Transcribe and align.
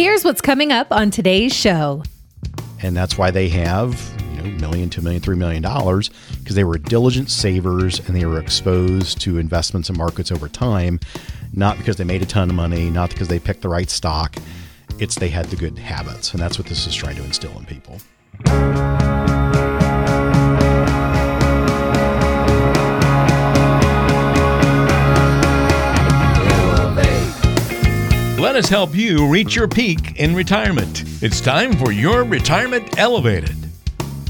Here's 0.00 0.24
what's 0.24 0.40
coming 0.40 0.72
up 0.72 0.92
on 0.92 1.10
today's 1.10 1.54
show. 1.54 2.02
And 2.80 2.96
that's 2.96 3.18
why 3.18 3.30
they 3.30 3.50
have, 3.50 4.00
you 4.30 4.36
know, 4.38 4.44
million, 4.58 4.88
two 4.88 5.02
million, 5.02 5.20
three 5.20 5.36
million 5.36 5.62
dollars, 5.62 6.08
because 6.38 6.56
they 6.56 6.64
were 6.64 6.78
diligent 6.78 7.30
savers 7.30 7.98
and 8.08 8.16
they 8.16 8.24
were 8.24 8.40
exposed 8.40 9.20
to 9.20 9.36
investments 9.36 9.90
and 9.90 9.98
markets 9.98 10.32
over 10.32 10.48
time, 10.48 11.00
not 11.52 11.76
because 11.76 11.96
they 11.96 12.04
made 12.04 12.22
a 12.22 12.26
ton 12.26 12.48
of 12.48 12.56
money, 12.56 12.88
not 12.88 13.10
because 13.10 13.28
they 13.28 13.38
picked 13.38 13.60
the 13.60 13.68
right 13.68 13.90
stock. 13.90 14.36
It's 14.98 15.16
they 15.16 15.28
had 15.28 15.44
the 15.48 15.56
good 15.56 15.76
habits. 15.76 16.32
And 16.32 16.40
that's 16.40 16.56
what 16.56 16.66
this 16.66 16.86
is 16.86 16.94
trying 16.94 17.16
to 17.16 17.22
instill 17.22 17.52
in 17.58 17.66
people. 17.66 18.00
Us 28.60 28.68
help 28.68 28.94
you 28.94 29.26
reach 29.26 29.56
your 29.56 29.66
peak 29.66 30.16
in 30.16 30.34
retirement. 30.34 31.04
It's 31.22 31.40
time 31.40 31.72
for 31.72 31.92
your 31.92 32.24
Retirement 32.24 32.98
Elevated. 32.98 33.56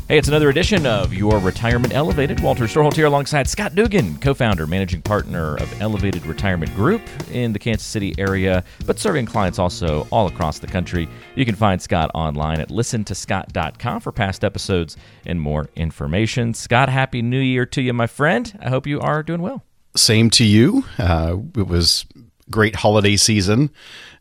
Hey, 0.07 0.19
it's 0.19 0.29
another 0.29 0.51
edition 0.51 0.87
of 0.87 1.13
Your 1.13 1.41
Retirement 1.41 1.93
Elevated. 1.95 2.39
Walter 2.39 2.67
Storholt 2.67 2.95
here 2.95 3.07
alongside 3.07 3.49
Scott 3.49 3.75
Dugan, 3.75 4.19
co 4.19 4.33
founder, 4.33 4.69
managing 4.69 5.03
partner 5.03 5.57
of 5.57 5.81
Elevated 5.81 6.25
Retirement 6.27 6.73
Group 6.77 7.03
in 7.33 7.53
the 7.53 7.59
Kansas 7.59 7.85
City 7.85 8.15
area, 8.19 8.63
but 8.87 9.01
serving 9.01 9.27
clients 9.27 9.59
also 9.59 10.07
all 10.13 10.29
across 10.29 10.61
the 10.61 10.69
country. 10.69 11.09
You 11.35 11.45
can 11.45 11.57
find 11.57 11.83
Scott 11.83 12.13
online 12.15 12.61
at 12.61 12.69
listentoscott.com 12.69 14.01
for 14.01 14.13
past 14.13 14.45
episodes 14.45 14.97
and 15.27 15.41
more 15.41 15.69
information. 15.75 16.55
Scott, 16.55 16.89
Happy 16.89 17.21
New 17.21 17.41
Year 17.41 17.67
to 17.67 17.83
you, 17.83 17.93
my 17.93 18.07
friend. 18.07 18.57
I 18.63 18.69
hope 18.69 18.87
you 18.87 19.01
are 19.01 19.25
doing 19.25 19.43
well. 19.43 19.65
Same 19.97 20.31
to 20.31 20.45
you. 20.45 20.85
Uh, 20.99 21.37
it 21.57 21.67
was 21.67 22.07
great 22.51 22.77
holiday 22.77 23.17
season, 23.17 23.71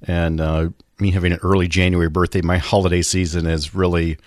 and 0.03 0.39
uh, 0.41 0.69
me 0.99 1.11
having 1.11 1.31
an 1.33 1.39
early 1.43 1.67
January 1.67 2.09
birthday, 2.09 2.41
my 2.41 2.57
holiday 2.57 3.01
season 3.01 3.45
is 3.45 3.73
really 3.75 4.17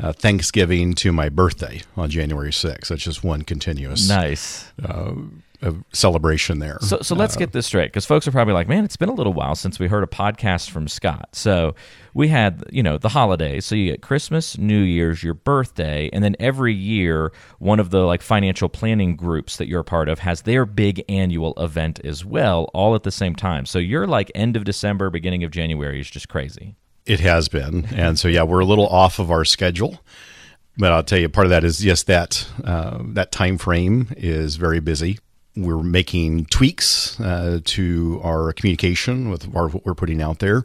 uh, 0.00 0.12
Thanksgiving 0.12 0.94
to 0.94 1.12
my 1.12 1.28
birthday 1.28 1.82
on 1.96 2.10
January 2.10 2.50
6th. 2.50 2.90
It's 2.90 3.02
just 3.02 3.22
one 3.22 3.42
continuous 3.42 4.08
Nice. 4.08 4.72
uh, 4.84 5.12
uh, 5.62 5.72
celebration 5.92 6.58
there. 6.58 6.78
So, 6.80 6.98
so 7.02 7.14
let's 7.14 7.36
get 7.36 7.52
this 7.52 7.66
straight 7.66 7.86
because 7.86 8.04
folks 8.04 8.26
are 8.26 8.32
probably 8.32 8.54
like, 8.54 8.68
man, 8.68 8.84
it's 8.84 8.96
been 8.96 9.08
a 9.08 9.14
little 9.14 9.32
while 9.32 9.54
since 9.54 9.78
we 9.78 9.86
heard 9.86 10.02
a 10.02 10.08
podcast 10.08 10.70
from 10.70 10.88
Scott. 10.88 11.28
So 11.32 11.74
we 12.14 12.28
had, 12.28 12.64
you 12.70 12.82
know, 12.82 12.98
the 12.98 13.10
holidays. 13.10 13.64
So 13.64 13.74
you 13.74 13.90
get 13.92 14.02
Christmas, 14.02 14.58
New 14.58 14.80
Year's, 14.80 15.22
your 15.22 15.34
birthday, 15.34 16.10
and 16.12 16.24
then 16.24 16.36
every 16.40 16.74
year, 16.74 17.32
one 17.58 17.78
of 17.80 17.90
the 17.90 18.00
like 18.00 18.22
financial 18.22 18.68
planning 18.68 19.16
groups 19.16 19.56
that 19.56 19.68
you're 19.68 19.80
a 19.80 19.84
part 19.84 20.08
of 20.08 20.18
has 20.18 20.42
their 20.42 20.66
big 20.66 21.04
annual 21.08 21.54
event 21.56 22.00
as 22.04 22.24
well, 22.24 22.70
all 22.74 22.94
at 22.94 23.04
the 23.04 23.12
same 23.12 23.34
time. 23.36 23.64
So 23.64 23.78
you're 23.78 24.06
like 24.06 24.32
end 24.34 24.56
of 24.56 24.64
December, 24.64 25.10
beginning 25.10 25.44
of 25.44 25.50
January 25.50 26.00
is 26.00 26.10
just 26.10 26.28
crazy. 26.28 26.74
It 27.06 27.20
has 27.20 27.48
been, 27.48 27.86
and 27.94 28.18
so 28.18 28.28
yeah, 28.28 28.44
we're 28.44 28.60
a 28.60 28.64
little 28.64 28.86
off 28.86 29.18
of 29.18 29.30
our 29.30 29.44
schedule. 29.44 30.00
But 30.76 30.92
I'll 30.92 31.02
tell 31.02 31.18
you, 31.18 31.28
part 31.28 31.46
of 31.46 31.50
that 31.50 31.64
is 31.64 31.84
yes, 31.84 32.04
that 32.04 32.48
uh, 32.64 32.98
that 33.08 33.32
time 33.32 33.58
frame 33.58 34.08
is 34.16 34.56
very 34.56 34.80
busy. 34.80 35.18
We're 35.54 35.82
making 35.82 36.46
tweaks 36.46 37.20
uh, 37.20 37.60
to 37.64 38.20
our 38.24 38.52
communication 38.52 39.30
with 39.30 39.54
our, 39.54 39.68
what 39.68 39.84
we're 39.84 39.94
putting 39.94 40.22
out 40.22 40.38
there, 40.38 40.64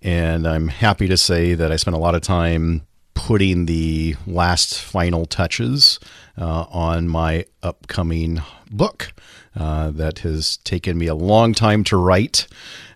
and 0.00 0.46
I'm 0.46 0.68
happy 0.68 1.08
to 1.08 1.16
say 1.16 1.54
that 1.54 1.72
I 1.72 1.76
spent 1.76 1.96
a 1.96 2.00
lot 2.00 2.14
of 2.14 2.22
time 2.22 2.86
putting 3.14 3.66
the 3.66 4.16
last 4.26 4.80
final 4.80 5.26
touches 5.26 5.98
uh, 6.38 6.66
on 6.70 7.08
my 7.08 7.44
upcoming 7.62 8.40
book 8.70 9.12
uh, 9.54 9.90
that 9.90 10.20
has 10.20 10.56
taken 10.58 10.98
me 10.98 11.06
a 11.06 11.14
long 11.14 11.52
time 11.52 11.84
to 11.84 11.96
write 11.96 12.46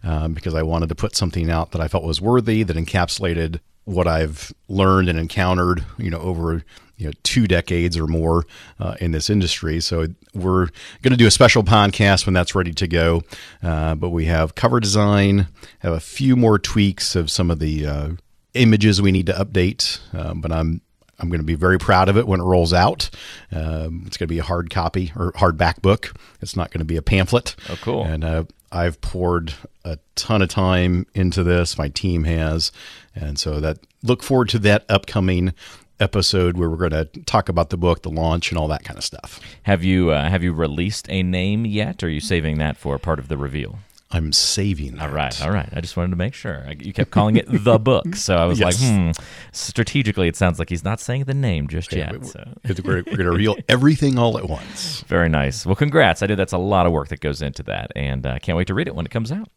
um, 0.03 0.33
because 0.33 0.55
I 0.55 0.63
wanted 0.63 0.89
to 0.89 0.95
put 0.95 1.15
something 1.15 1.51
out 1.51 1.73
that 1.73 1.81
I 1.81 1.89
felt 1.89 2.05
was 2.05 2.21
worthy 2.21 2.63
that 2.63 2.77
encapsulated 2.77 3.61
what 3.87 4.07
I've 4.07 4.53
learned 4.69 5.09
and 5.09 5.19
encountered, 5.19 5.85
you 5.97 6.11
know, 6.11 6.19
over 6.19 6.63
you 6.97 7.07
know 7.07 7.13
two 7.23 7.47
decades 7.47 7.97
or 7.97 8.07
more 8.07 8.45
uh, 8.79 8.97
in 9.01 9.13
this 9.13 9.31
industry. 9.31 9.81
So 9.81 10.07
we're 10.35 10.67
going 11.03 11.13
to 11.13 11.17
do 11.17 11.27
a 11.27 11.31
special 11.31 11.63
podcast 11.63 12.27
when 12.27 12.35
that's 12.35 12.55
ready 12.55 12.73
to 12.73 12.87
go. 12.87 13.23
Uh, 13.63 13.95
but 13.95 14.11
we 14.11 14.27
have 14.27 14.55
cover 14.55 14.81
design, 14.81 15.49
have 15.81 15.93
a 15.93 16.01
few 16.01 16.37
more 16.37 16.59
tweaks 16.59 17.17
of 17.17 17.31
some 17.31 17.51
of 17.51 17.59
the 17.59 17.87
uh, 17.87 18.09
images 18.55 19.01
we 19.01 19.13
need 19.13 19.27
to 19.27 19.33
update. 19.33 20.01
Um, 20.15 20.41
but 20.41 20.53
I'm 20.53 20.83
I'm 21.19 21.29
going 21.29 21.41
to 21.41 21.47
be 21.47 21.55
very 21.55 21.79
proud 21.79 22.09
of 22.09 22.17
it 22.17 22.27
when 22.27 22.41
it 22.41 22.45
rolls 22.45 22.73
out. 22.73 23.09
Um, 23.51 24.05
it's 24.07 24.17
going 24.17 24.29
to 24.29 24.35
be 24.35 24.39
a 24.39 24.45
hard 24.45 24.71
copy 24.71 25.13
or 25.17 25.33
hardback 25.33 25.81
book. 25.81 26.13
It's 26.43 26.57
not 26.57 26.71
going 26.71 26.81
to 26.81 26.85
be 26.85 26.97
a 26.97 27.03
pamphlet. 27.03 27.57
Oh, 27.71 27.79
cool. 27.81 28.05
And 28.05 28.25
uh, 28.25 28.45
I've 28.73 29.01
poured 29.01 29.55
a 29.85 29.99
ton 30.15 30.43
of 30.43 30.49
time 30.49 31.07
into 31.15 31.43
this. 31.43 31.79
My 31.79 31.89
team 31.89 32.25
has, 32.25 32.73
and 33.15 33.39
so 33.39 33.61
that 33.61 33.79
look 34.03 34.23
forward 34.23 34.49
to 34.51 34.59
that 34.61 34.85
upcoming 34.89 35.53
episode 35.99 36.57
where 36.57 36.69
we're 36.69 36.89
going 36.89 36.91
to 36.91 37.05
talk 37.25 37.49
about 37.49 37.71
the 37.71 37.77
book, 37.77 38.03
the 38.03 38.11
launch, 38.11 38.51
and 38.51 38.59
all 38.59 38.69
that 38.69 38.85
kind 38.85 38.99
of 38.99 39.05
stuff. 39.05 39.41
Have 39.63 39.83
you 39.83 40.11
uh, 40.11 40.29
have 40.29 40.43
you 40.43 40.53
released 40.53 41.07
a 41.11 41.23
name 41.23 41.65
yet? 41.65 42.03
Or 42.03 42.07
are 42.07 42.11
you 42.11 42.21
saving 42.21 42.59
that 42.59 42.77
for 42.77 42.99
part 42.99 43.19
of 43.19 43.29
the 43.29 43.37
reveal? 43.37 43.79
I'm 44.13 44.33
saving. 44.33 45.01
All 45.01 45.09
right, 45.09 45.43
all 45.43 45.51
right. 45.51 45.69
I 45.73 45.81
just 45.81 45.97
wanted 45.97 46.11
to 46.11 46.17
make 46.17 46.33
sure. 46.33 46.65
I- 46.69 46.77
You 46.79 46.93
kept 46.93 47.11
calling 47.11 47.37
it 47.37 47.47
the 47.49 47.79
book, 47.79 48.15
so 48.15 48.37
I 48.37 48.45
was 48.45 48.61
Yes. 48.61 48.81
like, 48.81 48.91
hmm. 48.91 49.11
Strategically, 49.53 50.29
it 50.29 50.37
sounds 50.37 50.59
like 50.61 50.69
he's 50.69 50.85
not 50.85 51.01
saying 51.01 51.25
the 51.25 51.35
name 51.35 51.67
just 51.67 51.93
yet. 51.93 52.21
we- 52.21 52.27
So. 52.27 52.45
We're, 52.65 52.97
we're 52.99 53.03
going 53.03 53.17
to 53.19 53.31
reveal 53.31 53.57
everything 53.69 54.17
all 54.17 54.39
at 54.39 54.49
once. 54.49 55.01
Very 55.09 55.29
nice. 55.29 55.67
Well, 55.67 55.75
congrats. 55.75 56.23
I 56.23 56.27
know 56.27 56.37
that's 56.37 56.53
a 56.53 56.59
lot 56.59 56.87
of 56.87 56.93
work 56.93 57.09
that 57.09 57.21
goes 57.21 57.43
into 57.43 57.65
that, 57.65 57.91
and 57.97 58.25
I 58.27 58.37
uh, 58.37 58.39
can't 58.39 58.57
wait 58.57 58.69
to 58.69 58.75
read 58.75 58.87
it 58.87 58.95
when 58.95 59.07
it 59.07 59.11
comes 59.11 59.33
out. 59.33 59.49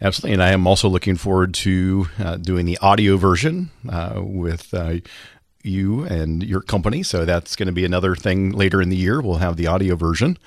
Absolutely. 0.00 0.34
And 0.34 0.42
I 0.42 0.50
am 0.52 0.66
also 0.68 0.88
looking 0.88 1.16
forward 1.16 1.52
to 1.54 2.06
uh, 2.20 2.36
doing 2.36 2.64
the 2.64 2.78
audio 2.78 3.16
version 3.16 3.70
uh, 3.88 4.20
with 4.22 4.72
uh, 4.72 4.98
you 5.64 6.04
and 6.04 6.44
your 6.44 6.60
company. 6.60 7.02
So 7.02 7.24
that's 7.24 7.56
going 7.56 7.66
to 7.66 7.72
be 7.72 7.84
another 7.84 8.14
thing 8.14 8.50
later 8.52 8.80
in 8.80 8.88
the 8.88 8.96
year. 8.96 9.20
We'll 9.20 9.38
have 9.38 9.56
the 9.56 9.66
audio 9.66 9.96
version, 9.96 10.38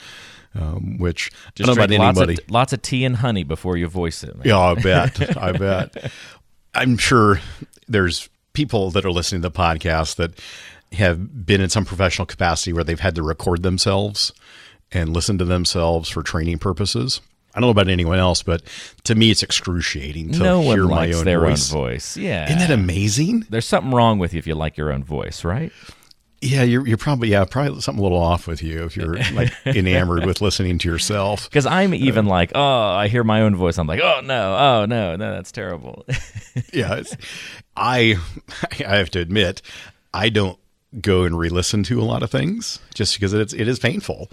um, 0.55 0.97
which 0.97 1.31
I 1.33 1.51
Just 1.55 1.67
don't 1.67 1.67
know 1.67 1.73
about 1.83 1.87
drink 1.89 2.01
lots 2.01 2.17
anybody. 2.17 2.41
of, 2.43 2.51
lots 2.51 2.73
of 2.73 2.81
tea 2.81 3.05
and 3.05 3.15
honey 3.17 3.43
before 3.43 3.77
you 3.77 3.87
voice 3.87 4.23
it. 4.23 4.35
man. 4.35 4.43
yeah, 4.47 4.59
I 4.59 4.73
bet. 4.75 5.37
I 5.41 5.51
bet. 5.51 6.11
I'm 6.73 6.97
sure 6.97 7.39
there's 7.87 8.29
people 8.53 8.91
that 8.91 9.05
are 9.05 9.11
listening 9.11 9.41
to 9.41 9.49
the 9.49 9.55
podcast 9.57 10.15
that 10.15 10.39
have 10.93 11.45
been 11.45 11.61
in 11.61 11.69
some 11.69 11.85
professional 11.85 12.25
capacity 12.25 12.73
where 12.73 12.83
they've 12.83 12.99
had 12.99 13.15
to 13.15 13.23
record 13.23 13.61
themselves 13.63 14.33
and 14.91 15.13
listen 15.13 15.37
to 15.37 15.45
themselves 15.45 16.09
for 16.09 16.23
training 16.23 16.57
purposes. 16.57 17.21
I 17.53 17.59
don't 17.59 17.67
know 17.67 17.71
about 17.71 17.89
anyone 17.89 18.19
else, 18.19 18.43
but 18.43 18.61
to 19.05 19.15
me, 19.15 19.31
it's 19.31 19.41
excruciating 19.43 20.31
to 20.33 20.39
no 20.39 20.61
hear 20.61 20.85
my 20.87 21.11
own 21.11 21.25
their 21.25 21.39
voice. 21.41 21.71
own 21.73 21.79
voice. 21.81 22.17
Yeah. 22.17 22.45
Isn't 22.45 22.59
that 22.59 22.71
amazing? 22.71 23.45
There's 23.49 23.65
something 23.67 23.91
wrong 23.91 24.19
with 24.19 24.33
you 24.33 24.39
if 24.39 24.45
you 24.47 24.55
like 24.55 24.77
your 24.77 24.91
own 24.91 25.03
voice, 25.03 25.43
right? 25.43 25.71
Yeah, 26.41 26.63
you're, 26.63 26.87
you're 26.87 26.97
probably 26.97 27.29
yeah 27.29 27.43
probably 27.43 27.81
something 27.81 27.99
a 27.99 28.03
little 28.03 28.21
off 28.21 28.47
with 28.47 28.63
you 28.63 28.85
if 28.85 28.95
you're 28.95 29.15
like 29.33 29.51
enamored 29.65 30.25
with 30.25 30.41
listening 30.41 30.77
to 30.79 30.89
yourself. 30.89 31.49
Because 31.49 31.65
I'm 31.65 31.93
even 31.93 32.25
like, 32.25 32.53
oh, 32.55 32.61
I 32.61 33.07
hear 33.09 33.23
my 33.23 33.41
own 33.41 33.55
voice. 33.55 33.77
I'm 33.77 33.87
like, 33.87 33.99
oh 34.01 34.21
no, 34.23 34.55
oh 34.55 34.85
no, 34.85 35.15
no, 35.15 35.33
that's 35.33 35.51
terrible. 35.51 36.05
Yeah, 36.73 36.95
it's, 36.95 37.15
I 37.77 38.17
I 38.85 38.97
have 38.97 39.09
to 39.11 39.19
admit 39.19 39.61
I 40.13 40.29
don't 40.29 40.59
go 40.99 41.23
and 41.23 41.37
re-listen 41.37 41.83
to 41.83 42.01
a 42.01 42.03
lot 42.03 42.21
of 42.23 42.31
things 42.31 42.79
just 42.93 43.15
because 43.15 43.33
it's 43.33 43.53
it 43.53 43.67
is 43.67 43.79
painful. 43.79 44.29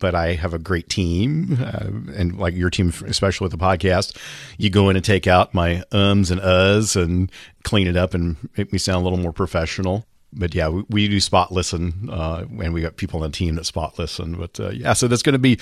But 0.00 0.14
I 0.14 0.34
have 0.34 0.52
a 0.52 0.58
great 0.58 0.88
team, 0.88 1.56
uh, 1.60 1.86
and 2.14 2.36
like 2.38 2.54
your 2.54 2.68
team, 2.68 2.92
especially 3.06 3.44
with 3.46 3.52
the 3.52 3.64
podcast, 3.64 4.16
you 4.58 4.68
go 4.68 4.90
in 4.90 4.96
and 4.96 5.04
take 5.04 5.26
out 5.26 5.54
my 5.54 5.82
ums 5.92 6.30
and 6.30 6.40
uhs 6.40 7.00
and 7.00 7.30
clean 7.62 7.86
it 7.86 7.96
up 7.96 8.12
and 8.12 8.36
make 8.58 8.72
me 8.72 8.78
sound 8.78 9.00
a 9.00 9.04
little 9.04 9.18
more 9.20 9.32
professional. 9.32 10.04
But 10.34 10.54
yeah, 10.54 10.68
we, 10.68 10.84
we 10.88 11.08
do 11.08 11.20
spot 11.20 11.52
listen, 11.52 12.08
uh, 12.10 12.44
and 12.62 12.74
we 12.74 12.80
got 12.80 12.96
people 12.96 13.22
on 13.22 13.30
the 13.30 13.36
team 13.36 13.54
that 13.54 13.64
spot 13.64 13.98
listen. 13.98 14.34
But 14.36 14.58
uh, 14.58 14.70
yeah, 14.70 14.92
so 14.92 15.08
that's 15.08 15.22
going 15.22 15.34
to 15.34 15.38
be. 15.38 15.58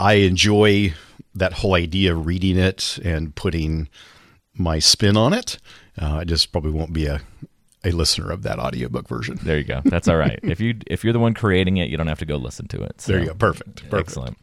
I 0.00 0.14
enjoy 0.14 0.94
that 1.34 1.52
whole 1.52 1.74
idea 1.74 2.14
of 2.14 2.26
reading 2.26 2.58
it 2.58 2.98
and 3.04 3.34
putting 3.34 3.88
my 4.56 4.78
spin 4.78 5.16
on 5.16 5.32
it. 5.32 5.58
Uh, 6.00 6.16
I 6.16 6.24
just 6.24 6.52
probably 6.52 6.72
won't 6.72 6.92
be 6.92 7.06
a, 7.06 7.20
a 7.84 7.90
listener 7.90 8.30
of 8.30 8.42
that 8.42 8.58
audiobook 8.58 9.06
version. 9.08 9.38
there 9.42 9.58
you 9.58 9.64
go. 9.64 9.80
That's 9.84 10.08
all 10.08 10.16
right. 10.16 10.40
if 10.42 10.60
you 10.60 10.74
if 10.86 11.04
you're 11.04 11.12
the 11.12 11.18
one 11.18 11.34
creating 11.34 11.76
it, 11.76 11.88
you 11.90 11.96
don't 11.96 12.06
have 12.06 12.18
to 12.20 12.26
go 12.26 12.36
listen 12.36 12.66
to 12.68 12.82
it. 12.82 12.98
There 12.98 13.20
you 13.20 13.26
go. 13.26 13.34
Perfect. 13.34 13.88
Perfect. 13.90 13.94
Excellent. 14.08 14.38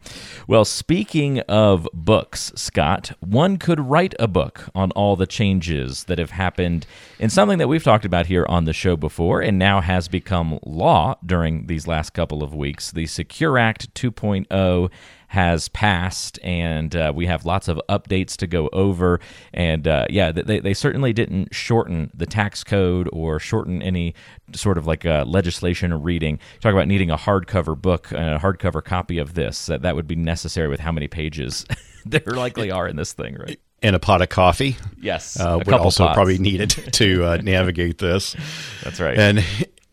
Well, 0.46 0.64
speaking 0.64 1.40
of 1.40 1.88
books, 1.92 2.52
Scott, 2.54 3.12
one 3.20 3.56
could 3.56 3.80
write 3.80 4.14
a 4.18 4.28
book 4.28 4.68
on 4.74 4.90
all 4.92 5.16
the 5.16 5.26
changes 5.26 6.04
that 6.04 6.18
have 6.18 6.30
happened 6.30 6.86
in 7.18 7.30
something 7.30 7.58
that 7.58 7.68
we've 7.68 7.84
talked 7.84 8.04
about 8.04 8.26
here 8.26 8.46
on 8.48 8.64
the 8.64 8.72
show 8.72 8.96
before 8.96 9.40
and 9.40 9.58
now 9.58 9.80
has 9.80 10.08
become 10.08 10.58
law 10.64 11.16
during 11.24 11.66
these 11.66 11.86
last 11.86 12.10
couple 12.10 12.42
of 12.42 12.54
weeks. 12.54 12.92
The 12.92 13.06
Secure 13.06 13.58
Act 13.58 13.92
2.0 13.94 14.90
has 15.32 15.70
passed, 15.70 16.38
and 16.42 16.94
uh, 16.94 17.10
we 17.14 17.24
have 17.24 17.46
lots 17.46 17.66
of 17.66 17.80
updates 17.88 18.36
to 18.36 18.46
go 18.46 18.68
over. 18.74 19.18
And 19.54 19.88
uh, 19.88 20.04
yeah, 20.10 20.30
they, 20.30 20.60
they 20.60 20.74
certainly 20.74 21.14
didn't 21.14 21.54
shorten 21.54 22.10
the 22.12 22.26
tax 22.26 22.62
code 22.62 23.08
or 23.14 23.38
shorten 23.38 23.80
any 23.80 24.14
sort 24.54 24.76
of 24.76 24.86
like 24.86 25.06
uh, 25.06 25.24
legislation 25.26 25.90
or 25.90 25.96
reading. 25.96 26.38
Talk 26.60 26.74
about 26.74 26.86
needing 26.86 27.10
a 27.10 27.16
hardcover 27.16 27.80
book, 27.80 28.12
a 28.12 28.38
hardcover 28.42 28.84
copy 28.84 29.16
of 29.16 29.32
this. 29.32 29.64
That 29.66 29.80
that 29.80 29.96
would 29.96 30.06
be 30.06 30.16
necessary 30.16 30.68
with 30.68 30.80
how 30.80 30.92
many 30.92 31.08
pages 31.08 31.64
there 32.04 32.20
likely 32.26 32.70
are 32.70 32.86
in 32.86 32.96
this 32.96 33.14
thing, 33.14 33.36
right? 33.36 33.58
and 33.82 33.96
a 33.96 33.98
pot 33.98 34.20
of 34.20 34.28
coffee. 34.28 34.76
Yes, 35.00 35.40
uh, 35.40 35.58
would 35.58 35.72
also 35.72 36.04
pots. 36.04 36.14
probably 36.14 36.36
needed 36.36 36.70
to 36.92 37.24
uh, 37.24 37.36
navigate 37.38 37.96
this. 37.96 38.36
That's 38.84 39.00
right. 39.00 39.18
And 39.18 39.42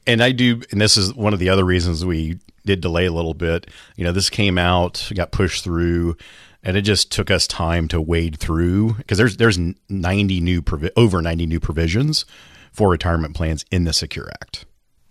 and 0.06 0.22
I 0.22 0.34
do, 0.34 0.62
and 0.72 0.82
this 0.82 0.98
is 0.98 1.14
one 1.14 1.32
of 1.32 1.40
the 1.40 1.48
other 1.48 1.64
reasons 1.64 2.04
we 2.04 2.40
did 2.70 2.82
delay 2.82 3.06
a 3.06 3.12
little 3.12 3.34
bit. 3.34 3.68
You 3.96 4.04
know, 4.04 4.12
this 4.12 4.30
came 4.30 4.58
out, 4.58 5.12
got 5.16 5.32
pushed 5.32 5.64
through, 5.64 6.16
and 6.64 6.78
it 6.78 6.84
just 6.84 7.12
took 7.12 7.32
us 7.32 7.48
time 7.48 7.88
to 7.90 8.00
wade 8.00 8.38
through 8.38 8.94
because 8.94 9.18
there's 9.18 9.38
there's 9.38 9.60
ninety 9.90 10.40
new 10.40 10.62
provi- 10.62 10.92
over 10.96 11.22
ninety 11.22 11.46
new 11.46 11.60
provisions 11.60 12.26
for 12.72 12.90
retirement 12.90 13.36
plans 13.36 13.66
in 13.72 13.84
the 13.86 13.94
Secure 13.94 14.30
Act. 14.42 14.66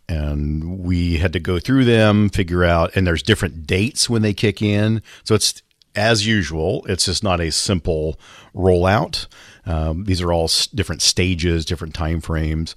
And 0.09 0.79
we 0.79 1.19
had 1.19 1.35
to 1.35 1.41
go 1.41 1.59
through 1.59 1.85
them, 1.85 2.31
figure 2.31 2.65
out, 2.65 2.97
and 2.97 3.07
there's 3.07 3.23
different 3.23 3.67
dates 3.67 4.09
when 4.09 4.23
they 4.23 4.33
kick 4.33 4.63
in. 4.63 5.03
So 5.25 5.35
it's 5.35 5.63
as 5.95 6.27
usual, 6.27 6.87
it's 6.89 7.07
just 7.07 7.25
not 7.25 7.41
a 7.41 7.51
simple 7.51 8.19
rollout. 8.55 9.27
Um, 9.67 10.05
these 10.05 10.23
are 10.23 10.33
all 10.33 10.45
s- 10.45 10.69
different 10.69 11.03
stages, 11.03 11.65
different 11.65 11.95
time 11.95 12.21
frames. 12.21 12.77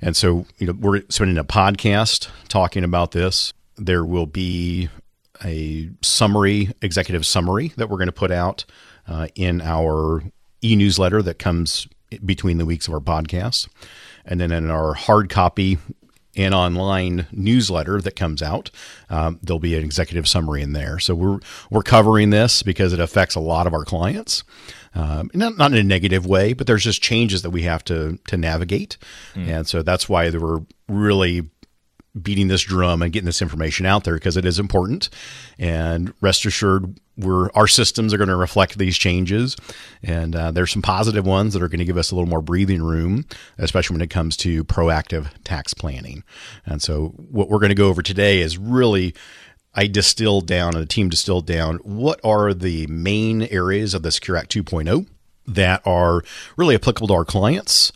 And 0.00 0.16
so, 0.16 0.46
you 0.58 0.66
know, 0.66 0.72
we're 0.72 1.02
spending 1.08 1.38
a 1.38 1.44
podcast 1.44 2.28
talking 2.48 2.84
about 2.84 3.10
this. 3.12 3.52
There 3.76 4.04
will 4.04 4.26
be 4.26 4.88
a 5.44 5.90
summary, 6.02 6.70
executive 6.82 7.26
summary 7.26 7.72
that 7.76 7.88
we're 7.88 7.96
going 7.96 8.06
to 8.06 8.12
put 8.12 8.30
out 8.30 8.64
uh, 9.08 9.28
in 9.34 9.60
our 9.60 10.22
e 10.62 10.76
newsletter 10.76 11.22
that 11.22 11.38
comes 11.38 11.88
between 12.24 12.58
the 12.58 12.66
weeks 12.66 12.88
of 12.88 12.94
our 12.94 13.00
podcast. 13.00 13.68
And 14.24 14.40
then 14.40 14.52
in 14.52 14.70
our 14.70 14.94
hard 14.94 15.28
copy 15.28 15.78
and 16.36 16.54
online 16.54 17.26
newsletter 17.32 18.00
that 18.00 18.16
comes 18.16 18.42
out, 18.42 18.70
um, 19.10 19.38
there'll 19.42 19.58
be 19.58 19.76
an 19.76 19.84
executive 19.84 20.28
summary 20.28 20.62
in 20.62 20.72
there. 20.72 20.98
So 20.98 21.14
we're 21.14 21.40
we're 21.70 21.82
covering 21.82 22.30
this 22.30 22.62
because 22.62 22.92
it 22.92 23.00
affects 23.00 23.34
a 23.34 23.40
lot 23.40 23.66
of 23.66 23.74
our 23.74 23.84
clients, 23.84 24.44
um, 24.94 25.30
not 25.34 25.58
not 25.58 25.72
in 25.72 25.78
a 25.78 25.82
negative 25.82 26.24
way, 26.26 26.52
but 26.52 26.66
there's 26.66 26.84
just 26.84 27.02
changes 27.02 27.42
that 27.42 27.50
we 27.50 27.62
have 27.62 27.84
to 27.84 28.18
to 28.28 28.36
navigate, 28.36 28.96
and 29.34 29.66
so 29.66 29.82
that's 29.82 30.08
why 30.08 30.30
we're 30.30 30.60
really 30.88 31.50
beating 32.20 32.48
this 32.48 32.62
drum 32.62 33.00
and 33.00 33.12
getting 33.12 33.26
this 33.26 33.40
information 33.40 33.86
out 33.86 34.04
there 34.04 34.14
because 34.14 34.36
it 34.36 34.44
is 34.44 34.58
important. 34.58 35.08
And 35.58 36.12
rest 36.20 36.44
assured, 36.44 36.98
we're 37.16 37.50
our 37.52 37.66
systems 37.66 38.12
are 38.12 38.18
going 38.18 38.28
to 38.28 38.36
reflect 38.36 38.78
these 38.78 38.96
changes, 38.96 39.56
and 40.02 40.34
uh, 40.34 40.50
there's 40.50 40.72
some 40.72 40.82
positive 40.82 41.26
ones 41.26 41.52
that 41.52 41.62
are 41.62 41.68
going 41.68 41.78
to 41.78 41.84
give 41.84 41.98
us 41.98 42.10
a 42.10 42.14
little 42.14 42.28
more 42.28 42.42
breathing 42.42 42.82
room, 42.82 43.26
especially 43.58 43.94
when 43.94 44.02
it 44.02 44.10
comes 44.10 44.36
to 44.38 44.64
proactive 44.64 45.28
tax 45.44 45.74
planning. 45.74 46.24
And 46.64 46.80
so, 46.82 47.08
what 47.16 47.48
we're 47.48 47.58
going 47.58 47.70
to 47.70 47.74
go 47.74 47.88
over 47.88 48.02
today 48.02 48.40
is 48.40 48.58
really. 48.58 49.14
I 49.74 49.86
distilled 49.86 50.46
down, 50.46 50.74
and 50.74 50.82
the 50.82 50.86
team 50.86 51.08
distilled 51.08 51.46
down 51.46 51.78
what 51.78 52.20
are 52.22 52.52
the 52.52 52.86
main 52.88 53.40
areas 53.44 53.94
of 53.94 54.02
the 54.02 54.12
Secure 54.12 54.36
Act 54.36 54.54
2.0 54.54 55.06
that 55.46 55.80
are 55.86 56.20
really 56.58 56.74
applicable 56.74 57.08
to 57.08 57.14
our 57.14 57.24
clients. 57.24 57.90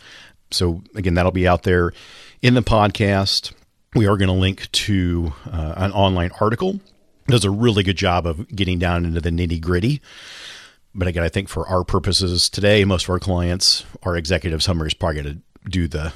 So, 0.50 0.82
again, 0.94 1.12
that'll 1.12 1.32
be 1.32 1.46
out 1.46 1.64
there 1.64 1.92
in 2.40 2.54
the 2.54 2.62
podcast. 2.62 3.52
We 3.96 4.06
are 4.06 4.18
going 4.18 4.28
to 4.28 4.34
link 4.34 4.70
to 4.72 5.32
uh, 5.50 5.72
an 5.78 5.90
online 5.92 6.30
article. 6.38 6.80
Does 7.28 7.46
a 7.46 7.50
really 7.50 7.82
good 7.82 7.96
job 7.96 8.26
of 8.26 8.46
getting 8.54 8.78
down 8.78 9.06
into 9.06 9.22
the 9.22 9.30
nitty 9.30 9.58
gritty. 9.58 10.02
But 10.94 11.08
again, 11.08 11.22
I 11.22 11.30
think 11.30 11.48
for 11.48 11.66
our 11.66 11.82
purposes 11.82 12.50
today, 12.50 12.84
most 12.84 13.04
of 13.04 13.10
our 13.10 13.18
clients, 13.18 13.86
our 14.02 14.14
executive 14.14 14.62
summary 14.62 14.88
is 14.88 14.94
probably 14.94 15.22
going 15.22 15.34
to 15.36 15.70
do 15.70 15.88
the 15.88 16.12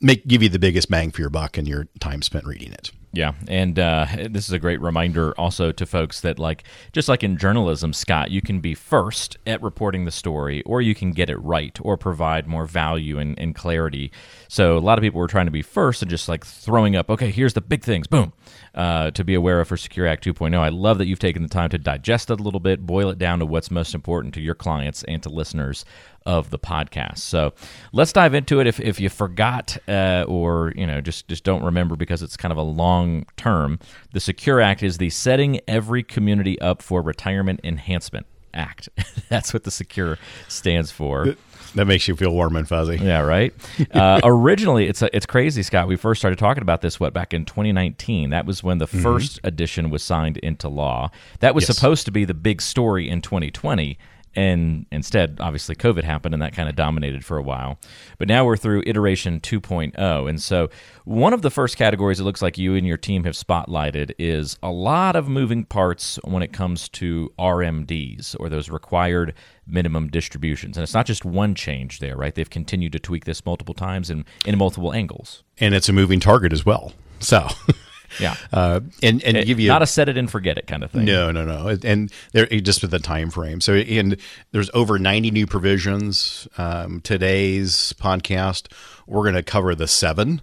make 0.00 0.26
give 0.26 0.42
you 0.42 0.48
the 0.48 0.58
biggest 0.58 0.90
bang 0.90 1.12
for 1.12 1.20
your 1.20 1.30
buck 1.30 1.56
and 1.56 1.68
your 1.68 1.86
time 2.00 2.20
spent 2.20 2.44
reading 2.44 2.72
it. 2.72 2.90
Yeah, 3.10 3.32
and 3.48 3.78
uh, 3.78 4.06
this 4.28 4.46
is 4.46 4.52
a 4.52 4.58
great 4.58 4.82
reminder 4.82 5.32
also 5.38 5.72
to 5.72 5.86
folks 5.86 6.20
that, 6.20 6.38
like, 6.38 6.64
just 6.92 7.08
like 7.08 7.24
in 7.24 7.38
journalism, 7.38 7.94
Scott, 7.94 8.30
you 8.30 8.42
can 8.42 8.60
be 8.60 8.74
first 8.74 9.38
at 9.46 9.62
reporting 9.62 10.04
the 10.04 10.10
story, 10.10 10.62
or 10.64 10.82
you 10.82 10.94
can 10.94 11.12
get 11.12 11.30
it 11.30 11.38
right, 11.38 11.76
or 11.80 11.96
provide 11.96 12.46
more 12.46 12.66
value 12.66 13.18
and, 13.18 13.38
and 13.38 13.54
clarity. 13.54 14.12
So 14.48 14.76
a 14.76 14.80
lot 14.80 14.98
of 14.98 15.02
people 15.02 15.20
were 15.20 15.26
trying 15.26 15.46
to 15.46 15.50
be 15.50 15.62
first 15.62 16.02
and 16.02 16.10
just 16.10 16.28
like 16.28 16.44
throwing 16.44 16.96
up, 16.96 17.08
okay, 17.08 17.30
here's 17.30 17.54
the 17.54 17.62
big 17.62 17.82
things, 17.82 18.06
boom, 18.06 18.34
uh, 18.74 19.10
to 19.12 19.24
be 19.24 19.34
aware 19.34 19.60
of 19.60 19.68
for 19.68 19.76
Secure 19.76 20.06
Act 20.06 20.24
2.0. 20.24 20.56
I 20.58 20.68
love 20.68 20.98
that 20.98 21.06
you've 21.06 21.18
taken 21.18 21.42
the 21.42 21.48
time 21.48 21.70
to 21.70 21.78
digest 21.78 22.30
it 22.30 22.40
a 22.40 22.42
little 22.42 22.60
bit, 22.60 22.86
boil 22.86 23.10
it 23.10 23.18
down 23.18 23.38
to 23.40 23.46
what's 23.46 23.70
most 23.70 23.94
important 23.94 24.34
to 24.34 24.40
your 24.40 24.54
clients 24.54 25.02
and 25.04 25.22
to 25.22 25.28
listeners 25.28 25.84
of 26.26 26.50
the 26.50 26.58
podcast. 26.58 27.18
So 27.18 27.54
let's 27.92 28.12
dive 28.12 28.34
into 28.34 28.60
it. 28.60 28.66
If, 28.66 28.78
if 28.80 29.00
you 29.00 29.08
forgot 29.08 29.78
uh, 29.88 30.24
or 30.28 30.72
you 30.76 30.86
know 30.86 31.00
just 31.00 31.26
just 31.26 31.42
don't 31.42 31.64
remember 31.64 31.96
because 31.96 32.22
it's 32.22 32.36
kind 32.36 32.52
of 32.52 32.58
a 32.58 32.62
long 32.62 33.24
term, 33.36 33.78
the 34.12 34.20
Secure 34.20 34.60
Act 34.60 34.82
is 34.82 34.98
the 34.98 35.10
Setting 35.10 35.60
Every 35.66 36.02
Community 36.02 36.60
Up 36.60 36.82
for 36.82 37.00
Retirement 37.00 37.60
Enhancement 37.64 38.26
Act. 38.52 38.90
That's 39.30 39.54
what 39.54 39.64
the 39.64 39.70
Secure 39.70 40.18
stands 40.48 40.90
for. 40.90 41.34
That 41.74 41.86
makes 41.86 42.08
you 42.08 42.16
feel 42.16 42.30
warm 42.30 42.56
and 42.56 42.66
fuzzy. 42.68 42.96
Yeah, 42.96 43.20
right. 43.20 43.54
Uh, 43.92 44.20
originally, 44.22 44.86
it's 44.86 45.02
a, 45.02 45.14
it's 45.16 45.26
crazy, 45.26 45.62
Scott. 45.62 45.88
We 45.88 45.96
first 45.96 46.20
started 46.20 46.38
talking 46.38 46.62
about 46.62 46.82
this 46.82 47.00
what 47.00 47.12
back 47.12 47.32
in 47.34 47.44
2019. 47.44 48.30
That 48.30 48.44
was 48.46 48.62
when 48.62 48.78
the 48.78 48.86
first 48.86 49.40
edition 49.44 49.90
was 49.90 50.02
signed 50.02 50.36
into 50.38 50.68
law. 50.68 51.10
That 51.40 51.54
was 51.54 51.68
Yes. 51.68 51.76
supposed 51.76 52.04
to 52.06 52.10
be 52.12 52.24
the 52.24 52.34
big 52.34 52.60
story 52.62 53.08
in 53.08 53.20
2020. 53.22 53.98
And 54.38 54.86
instead, 54.92 55.38
obviously, 55.40 55.74
COVID 55.74 56.04
happened 56.04 56.32
and 56.32 56.40
that 56.42 56.52
kind 56.52 56.68
of 56.68 56.76
dominated 56.76 57.24
for 57.24 57.38
a 57.38 57.42
while. 57.42 57.76
But 58.18 58.28
now 58.28 58.44
we're 58.44 58.56
through 58.56 58.84
iteration 58.86 59.40
2.0. 59.40 60.28
And 60.28 60.40
so, 60.40 60.70
one 61.04 61.32
of 61.32 61.42
the 61.42 61.50
first 61.50 61.76
categories 61.76 62.20
it 62.20 62.22
looks 62.22 62.40
like 62.40 62.56
you 62.56 62.76
and 62.76 62.86
your 62.86 62.98
team 62.98 63.24
have 63.24 63.34
spotlighted 63.34 64.12
is 64.16 64.56
a 64.62 64.70
lot 64.70 65.16
of 65.16 65.28
moving 65.28 65.64
parts 65.64 66.20
when 66.22 66.44
it 66.44 66.52
comes 66.52 66.88
to 66.90 67.32
RMDs 67.36 68.36
or 68.38 68.48
those 68.48 68.70
required 68.70 69.34
minimum 69.66 70.06
distributions. 70.06 70.76
And 70.76 70.84
it's 70.84 70.94
not 70.94 71.06
just 71.06 71.24
one 71.24 71.56
change 71.56 71.98
there, 71.98 72.16
right? 72.16 72.32
They've 72.32 72.48
continued 72.48 72.92
to 72.92 73.00
tweak 73.00 73.24
this 73.24 73.44
multiple 73.44 73.74
times 73.74 74.08
and 74.08 74.24
in 74.46 74.56
multiple 74.56 74.94
angles. 74.94 75.42
And 75.58 75.74
it's 75.74 75.88
a 75.88 75.92
moving 75.92 76.20
target 76.20 76.52
as 76.52 76.64
well. 76.64 76.92
So, 77.18 77.48
Yeah. 78.20 78.36
uh, 78.52 78.80
and 79.02 79.22
and 79.22 79.36
It- 79.36 79.46
give 79.46 79.60
you 79.60 79.68
not 79.68 79.82
a 79.82 79.86
set 79.86 80.08
it 80.08 80.16
and 80.16 80.30
forget 80.30 80.58
it 80.58 80.66
kind 80.66 80.82
of 80.82 80.90
thing. 80.90 81.04
No, 81.04 81.30
no, 81.30 81.44
no. 81.44 81.76
And 81.84 82.12
there 82.32 82.46
just 82.46 82.82
with 82.82 82.90
the 82.90 82.98
time 82.98 83.30
frame. 83.30 83.60
So, 83.60 83.74
and 83.74 84.16
there's 84.52 84.70
over 84.74 84.98
90 84.98 85.30
new 85.30 85.46
provisions. 85.46 86.48
Um, 86.58 87.00
today's 87.00 87.94
podcast, 88.00 88.72
we're 89.06 89.22
going 89.22 89.34
to 89.34 89.42
cover 89.42 89.74
the 89.74 89.86
seven 89.88 90.42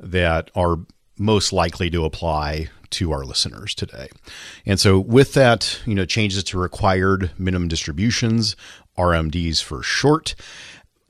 that 0.00 0.50
are 0.54 0.76
most 1.18 1.52
likely 1.52 1.88
to 1.90 2.04
apply 2.04 2.68
to 2.90 3.12
our 3.12 3.24
listeners 3.24 3.74
today. 3.74 4.08
And 4.66 4.78
so, 4.78 4.98
with 4.98 5.34
that, 5.34 5.80
you 5.86 5.94
know, 5.94 6.04
changes 6.04 6.44
to 6.44 6.58
required 6.58 7.30
minimum 7.38 7.68
distributions, 7.68 8.56
RMDs 8.98 9.62
for 9.62 9.82
short. 9.82 10.34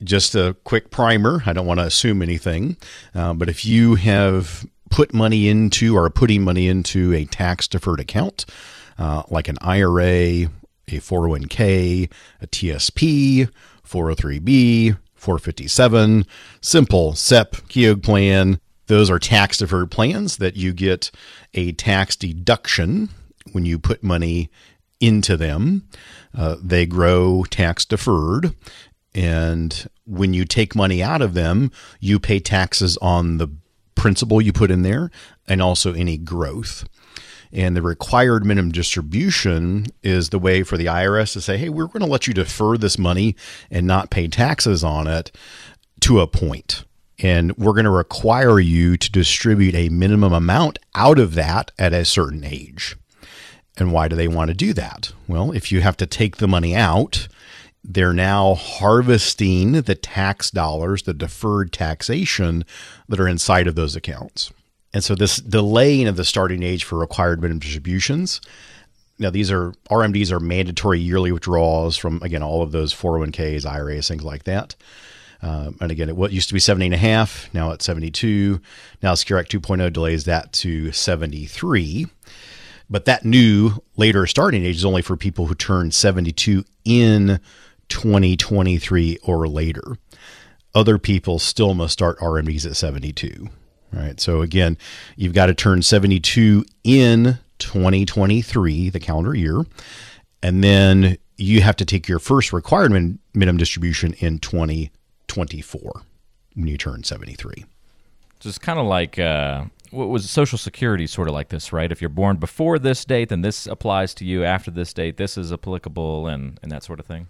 Just 0.03 0.35
a 0.35 0.55
quick 0.65 0.91
primer. 0.91 1.41
I 1.45 1.53
don't 1.53 1.65
want 1.65 1.79
to 1.79 1.85
assume 1.85 2.21
anything, 2.21 2.75
uh, 3.13 3.33
but 3.33 3.47
if 3.49 3.63
you 3.65 3.95
have 3.95 4.65
put 4.89 5.13
money 5.13 5.47
into 5.47 5.97
or 5.97 6.09
putting 6.09 6.43
money 6.43 6.67
into 6.67 7.13
a 7.13 7.25
tax 7.25 7.67
deferred 7.67 7.99
account, 7.99 8.45
uh, 8.97 9.23
like 9.29 9.47
an 9.47 9.57
IRA, 9.61 10.49
a 10.87 10.99
401k, 10.99 12.11
a 12.41 12.47
TSP, 12.47 13.49
403b, 13.87 14.97
457, 15.15 16.25
simple 16.61 17.13
SEP, 17.15 17.67
Keogh 17.67 17.97
plan. 17.97 18.59
Those 18.87 19.09
are 19.09 19.17
tax 19.17 19.57
deferred 19.57 19.89
plans 19.89 20.37
that 20.37 20.55
you 20.55 20.71
get 20.73 21.09
a 21.55 21.71
tax 21.71 22.15
deduction 22.15 23.09
when 23.51 23.65
you 23.65 23.79
put 23.79 24.03
money 24.03 24.49
into 24.99 25.35
them. 25.35 25.87
Uh, 26.37 26.57
they 26.61 26.85
grow 26.85 27.43
tax 27.49 27.85
deferred. 27.85 28.55
And 29.15 29.87
when 30.05 30.33
you 30.33 30.45
take 30.45 30.75
money 30.75 31.01
out 31.01 31.21
of 31.21 31.33
them, 31.33 31.71
you 31.99 32.19
pay 32.19 32.39
taxes 32.39 32.97
on 32.97 33.37
the 33.37 33.47
principal 33.95 34.41
you 34.41 34.53
put 34.53 34.71
in 34.71 34.81
there 34.81 35.09
and 35.47 35.61
also 35.61 35.93
any 35.93 36.17
growth. 36.17 36.87
And 37.51 37.75
the 37.75 37.81
required 37.81 38.45
minimum 38.45 38.71
distribution 38.71 39.87
is 40.03 40.29
the 40.29 40.39
way 40.39 40.63
for 40.63 40.77
the 40.77 40.87
IRS 40.87 41.33
to 41.33 41.41
say, 41.41 41.57
hey, 41.57 41.69
we're 41.69 41.87
going 41.87 42.01
to 42.01 42.05
let 42.05 42.27
you 42.27 42.33
defer 42.33 42.77
this 42.77 42.97
money 42.97 43.35
and 43.71 43.87
not 43.87 44.09
pay 44.09 44.27
taxes 44.27 44.83
on 44.83 45.07
it 45.07 45.31
to 46.01 46.19
a 46.19 46.27
point. 46.27 46.83
And 47.19 47.57
we're 47.57 47.73
going 47.73 47.85
to 47.85 47.91
require 47.91 48.59
you 48.59 48.97
to 48.97 49.11
distribute 49.11 49.73
a 49.73 49.89
minimum 49.89 50.33
amount 50.33 50.79
out 50.95 51.17
of 51.17 51.33
that 51.35 51.71
at 51.79 51.93
a 51.93 52.03
certain 52.03 52.43
age. 52.43 52.97
And 53.77 53.91
why 53.91 54.07
do 54.07 54.15
they 54.15 54.27
want 54.27 54.49
to 54.49 54.53
do 54.53 54.73
that? 54.73 55.13
Well, 55.27 55.51
if 55.51 55.71
you 55.71 55.81
have 55.81 55.97
to 55.97 56.05
take 56.05 56.37
the 56.37 56.47
money 56.47 56.75
out, 56.75 57.27
they're 57.87 58.13
now 58.13 58.55
harvesting 58.55 59.73
the 59.73 59.95
tax 59.95 60.49
dollars, 60.49 61.03
the 61.03 61.13
deferred 61.13 61.71
taxation 61.71 62.65
that 63.07 63.19
are 63.19 63.27
inside 63.27 63.67
of 63.67 63.75
those 63.75 63.95
accounts. 63.95 64.51
And 64.93 65.03
so 65.03 65.13
this 65.13 65.37
delaying 65.37 66.07
of 66.07 66.15
the 66.15 66.23
starting 66.23 66.63
age 66.63 66.83
for 66.83 66.97
required 66.97 67.41
minimum 67.41 67.59
distributions. 67.59 68.41
Now 69.19 69.29
these 69.29 69.51
are 69.51 69.71
RMDs 69.89 70.31
are 70.31 70.39
mandatory 70.39 70.99
yearly 70.99 71.31
withdrawals 71.31 71.95
from 71.95 72.21
again 72.23 72.41
all 72.41 72.61
of 72.61 72.71
those 72.71 72.93
401ks, 72.93 73.65
IRAs, 73.65 74.07
things 74.07 74.23
like 74.23 74.45
that. 74.45 74.75
Um, 75.41 75.77
and 75.79 75.91
again, 75.91 76.09
it 76.09 76.15
what 76.15 76.31
used 76.31 76.47
to 76.47 76.53
be 76.53 76.59
70 76.59 76.87
and 76.87 76.95
a 76.95 76.97
half, 76.97 77.53
now 77.53 77.71
it's 77.71 77.85
72. 77.85 78.59
Now 79.03 79.13
Secure 79.13 79.37
Act 79.37 79.51
2.0 79.51 79.93
delays 79.93 80.25
that 80.25 80.53
to 80.53 80.91
73. 80.91 82.07
But 82.89 83.05
that 83.05 83.25
new 83.25 83.83
later 83.97 84.25
starting 84.27 84.63
age 84.63 84.77
is 84.77 84.85
only 84.85 85.01
for 85.01 85.17
people 85.17 85.47
who 85.47 85.55
turn 85.55 85.91
72 85.91 86.63
in 86.83 87.39
2023 87.89 89.19
or 89.23 89.47
later. 89.47 89.97
Other 90.73 90.97
people 90.97 91.39
still 91.39 91.73
must 91.73 91.93
start 91.93 92.19
RMDs 92.19 92.65
at 92.65 92.75
72. 92.75 93.49
Right. 93.91 94.19
So 94.19 94.41
again, 94.41 94.77
you've 95.15 95.33
got 95.33 95.45
to 95.45 95.53
turn 95.53 95.81
72 95.81 96.65
in 96.83 97.37
2023, 97.59 98.89
the 98.89 98.99
calendar 98.99 99.33
year, 99.33 99.63
and 100.43 100.63
then 100.63 101.17
you 101.37 101.61
have 101.61 101.77
to 101.77 101.85
take 101.85 102.07
your 102.07 102.19
first 102.19 102.51
required 102.51 102.91
minimum 103.33 103.57
distribution 103.57 104.13
in 104.19 104.39
2024 104.39 106.01
when 106.55 106.67
you 106.67 106.77
turn 106.77 107.03
73. 107.03 107.65
So 108.39 108.49
it's 108.49 108.57
kind 108.57 108.79
of 108.79 108.85
like 108.85 109.17
uh, 109.17 109.65
what 109.91 110.09
was 110.09 110.29
Social 110.29 110.57
Security, 110.57 111.07
sort 111.07 111.27
of 111.27 111.33
like 111.33 111.49
this, 111.49 111.71
right? 111.71 111.91
If 111.91 112.01
you're 112.01 112.09
born 112.09 112.37
before 112.37 112.77
this 112.77 113.05
date, 113.05 113.29
then 113.29 113.41
this 113.41 113.65
applies 113.65 114.13
to 114.15 114.25
you. 114.25 114.43
After 114.43 114.71
this 114.71 114.93
date, 114.93 115.17
this 115.17 115.37
is 115.37 115.53
applicable, 115.53 116.27
and 116.27 116.59
and 116.61 116.71
that 116.71 116.83
sort 116.83 116.99
of 116.99 117.05
thing. 117.05 117.27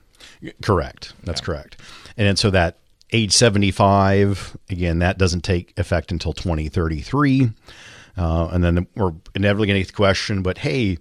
Correct. 0.62 1.14
That's 1.24 1.42
correct. 1.42 1.80
And 2.18 2.28
then 2.28 2.36
so 2.36 2.50
that 2.52 2.78
age 3.12 3.32
75, 3.32 4.58
again, 4.70 5.00
that 5.00 5.18
doesn't 5.18 5.42
take 5.42 5.78
effect 5.78 6.12
until 6.12 6.34
2033. 6.34 7.52
Uh, 8.18 8.48
and 8.52 8.64
then 8.64 8.88
we're 8.96 9.14
inevitably 9.34 9.68
going 9.68 9.76
to 9.76 9.82
get 9.82 9.88
the 9.88 9.94
question, 9.94 10.42
but 10.42 10.60
hey, 10.60 10.98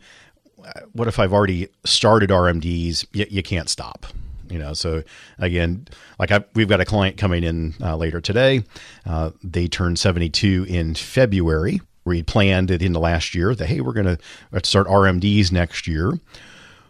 what 0.93 1.09
if 1.09 1.19
I've 1.19 1.33
already 1.33 1.69
started 1.85 2.31
RMDs? 2.31 3.07
You, 3.13 3.27
you 3.29 3.43
can't 3.43 3.69
stop. 3.69 4.07
You 4.51 4.59
know, 4.59 4.75
so 4.75 5.03
again, 5.39 5.89
like 6.19 6.31
I, 6.31 6.45
we've 6.55 6.69
got 6.69 6.81
a 6.81 6.85
client 6.85 7.17
coming 7.17 7.45
in 7.45 7.75
uh, 7.81 7.97
later 7.97 8.21
today. 8.21 8.63
Uh, 9.07 9.31
they 9.43 9.67
turned 9.67 9.99
72 9.99 10.67
in 10.69 10.95
February. 10.95 11.81
We 12.05 12.19
had 12.19 12.27
planned 12.27 12.71
at 12.71 12.81
the 12.81 12.87
end 12.87 12.97
of 12.97 13.03
last 13.03 13.35
year 13.35 13.55
that 13.55 13.67
hey, 13.67 13.81
we're 13.81 13.95
going 13.95 14.19
to 14.19 14.19
start 14.63 14.87
RMDs 14.87 15.51
next 15.51 15.87
year. 15.87 16.19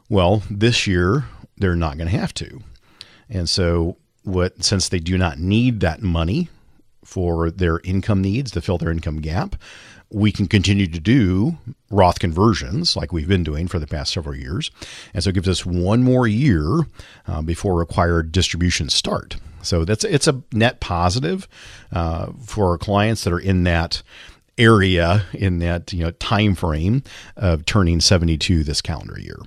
Well, 0.08 0.42
this 0.50 0.86
year 0.86 1.24
they're 1.56 1.76
not 1.76 1.96
going 1.96 2.08
to 2.10 2.18
have 2.18 2.34
to, 2.34 2.60
and 3.28 3.48
so 3.48 3.96
what? 4.22 4.64
Since 4.64 4.88
they 4.88 4.98
do 4.98 5.18
not 5.18 5.38
need 5.38 5.80
that 5.80 6.02
money 6.02 6.48
for 7.04 7.50
their 7.50 7.80
income 7.84 8.22
needs 8.22 8.50
to 8.52 8.60
fill 8.60 8.78
their 8.78 8.90
income 8.90 9.20
gap, 9.20 9.56
we 10.10 10.32
can 10.32 10.46
continue 10.46 10.86
to 10.86 11.00
do 11.00 11.58
Roth 11.90 12.18
conversions 12.18 12.96
like 12.96 13.12
we've 13.12 13.28
been 13.28 13.44
doing 13.44 13.68
for 13.68 13.78
the 13.78 13.86
past 13.86 14.12
several 14.12 14.34
years. 14.34 14.70
And 15.12 15.22
so 15.22 15.30
it 15.30 15.34
gives 15.34 15.48
us 15.48 15.66
one 15.66 16.02
more 16.02 16.26
year 16.26 16.86
uh, 17.26 17.42
before 17.42 17.74
required 17.74 18.32
distributions 18.32 18.94
start. 18.94 19.36
So 19.62 19.84
that's 19.84 20.04
it's 20.04 20.28
a 20.28 20.42
net 20.52 20.80
positive 20.80 21.48
uh, 21.92 22.32
for 22.44 22.70
our 22.70 22.78
clients 22.78 23.24
that 23.24 23.32
are 23.32 23.40
in 23.40 23.64
that 23.64 24.02
area 24.56 25.24
in 25.32 25.58
that 25.58 25.92
you 25.92 26.04
know 26.04 26.12
time 26.12 26.54
frame 26.54 27.02
of 27.36 27.64
turning 27.64 28.00
72 28.00 28.62
this 28.62 28.80
calendar 28.80 29.18
year. 29.18 29.38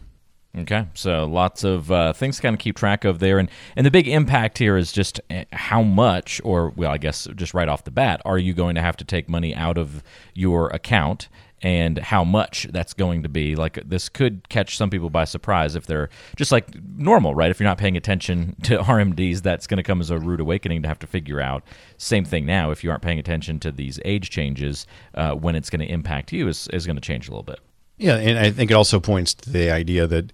Okay, 0.56 0.88
so 0.96 1.26
lots 1.26 1.64
of 1.64 1.92
uh, 1.92 2.14
things 2.14 2.38
to 2.38 2.42
kind 2.42 2.56
of 2.56 2.60
keep 2.60 2.76
track 2.76 3.06
of 3.06 3.20
there, 3.20 3.38
and 3.38 3.50
and 3.76 3.86
the 3.86 3.92
big 3.92 4.08
impact 4.08 4.58
here 4.58 4.76
is 4.76 4.92
just 4.92 5.22
eh, 5.30 5.46
how 5.54 5.84
much, 5.84 6.42
or 6.44 6.70
well, 6.76 6.92
I 6.92 6.98
guess 6.98 7.28
just 7.36 7.54
right 7.54 7.68
off 7.68 7.84
the 7.84 7.92
bat, 7.92 8.22
are 8.26 8.40
you 8.40 8.54
going 8.54 8.74
to 8.76 8.82
have 8.82 8.98
to 8.98 9.06
take 9.06 9.30
money 9.30 9.54
out 9.54 9.78
of 9.78 10.02
your 10.34 10.70
account, 10.70 11.30
and 11.62 12.00
how 12.00 12.24
much 12.24 12.68
that's 12.72 12.94
going 12.94 13.22
to 13.22 13.30
be? 13.30 13.56
Like 13.56 13.88
this 13.88 14.10
could 14.10 14.50
catch 14.50 14.78
some 14.78 14.90
people 14.90 15.12
by 15.12 15.26
surprise 15.26 15.76
if 15.76 15.86
they're 15.86 16.10
just 16.36 16.52
like 16.52 16.70
normal, 16.96 17.36
right? 17.36 17.52
If 17.52 17.60
you're 17.60 17.70
not 17.70 17.78
paying 17.78 17.98
attention 17.98 18.56
to 18.64 18.80
RMDs, 18.80 19.44
that's 19.44 19.68
going 19.68 19.78
to 19.78 19.84
come 19.84 20.02
as 20.02 20.10
a 20.10 20.18
rude 20.18 20.40
awakening 20.40 20.82
to 20.82 20.88
have 20.88 21.00
to 21.00 21.08
figure 21.08 21.40
out. 21.40 21.64
Same 21.98 22.26
thing 22.26 22.48
now, 22.48 22.72
if 22.72 22.84
you 22.84 22.90
aren't 22.90 23.04
paying 23.04 23.20
attention 23.20 23.60
to 23.60 23.72
these 23.72 24.00
age 24.06 24.32
changes, 24.32 24.88
uh, 25.14 25.34
when 25.34 25.56
it's 25.56 25.70
going 25.70 25.86
to 25.86 25.92
impact 25.92 26.32
you 26.32 26.48
is 26.48 26.68
is 26.70 26.88
going 26.88 26.96
to 26.96 27.02
change 27.02 27.28
a 27.28 27.32
little 27.32 27.44
bit. 27.44 27.60
Yeah, 27.98 28.18
and 28.18 28.38
I 28.38 28.52
think 28.52 28.70
it 28.70 28.76
also 28.76 29.00
points 29.00 29.34
to 29.36 29.50
the 29.50 29.72
idea 29.72 30.06
that 30.08 30.32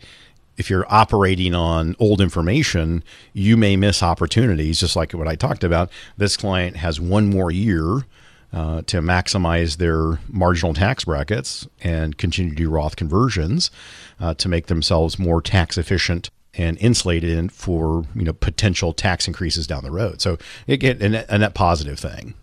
if 0.58 0.70
you're 0.70 0.86
operating 0.94 1.56
on 1.56 1.96
old 1.98 2.22
information, 2.22 3.04
you 3.34 3.58
may 3.58 3.76
miss 3.76 4.04
opportunities, 4.04 4.80
just 4.80 4.96
like 4.96 5.14
what 5.14 5.28
I 5.28 5.36
talked 5.36 5.64
about. 5.64 5.90
This 6.18 6.38
client 6.38 6.76
has 6.78 7.00
one 7.00 7.30
more 7.30 7.52
year 7.52 8.06
uh, 8.52 8.84
to 8.84 9.02
maximize 9.02 9.78
their 9.78 10.20
marginal 10.28 10.74
tax 10.74 11.06
brackets 11.06 11.68
and 11.82 12.18
continue 12.18 12.52
to 12.52 12.56
do 12.56 12.70
Roth 12.70 12.96
conversions 12.96 13.72
uh, 14.20 14.36
to 14.36 14.48
make 14.48 14.68
themselves 14.68 15.18
more 15.18 15.42
tax 15.42 15.78
efficient 15.78 16.30
and 16.56 16.78
insulated 16.78 17.52
for 17.52 18.06
you 18.14 18.24
know 18.24 18.34
potential 18.34 18.94
tax 18.94 19.28
increases 19.28 19.66
down 19.66 19.84
the 19.84 19.90
road. 19.90 20.22
So 20.22 20.38
it 20.68 20.78
get 20.78 21.02
a 21.02 21.10
net, 21.10 21.26
a 21.30 21.40
net 21.40 21.56
positive 21.56 21.98
thing. 21.98 22.36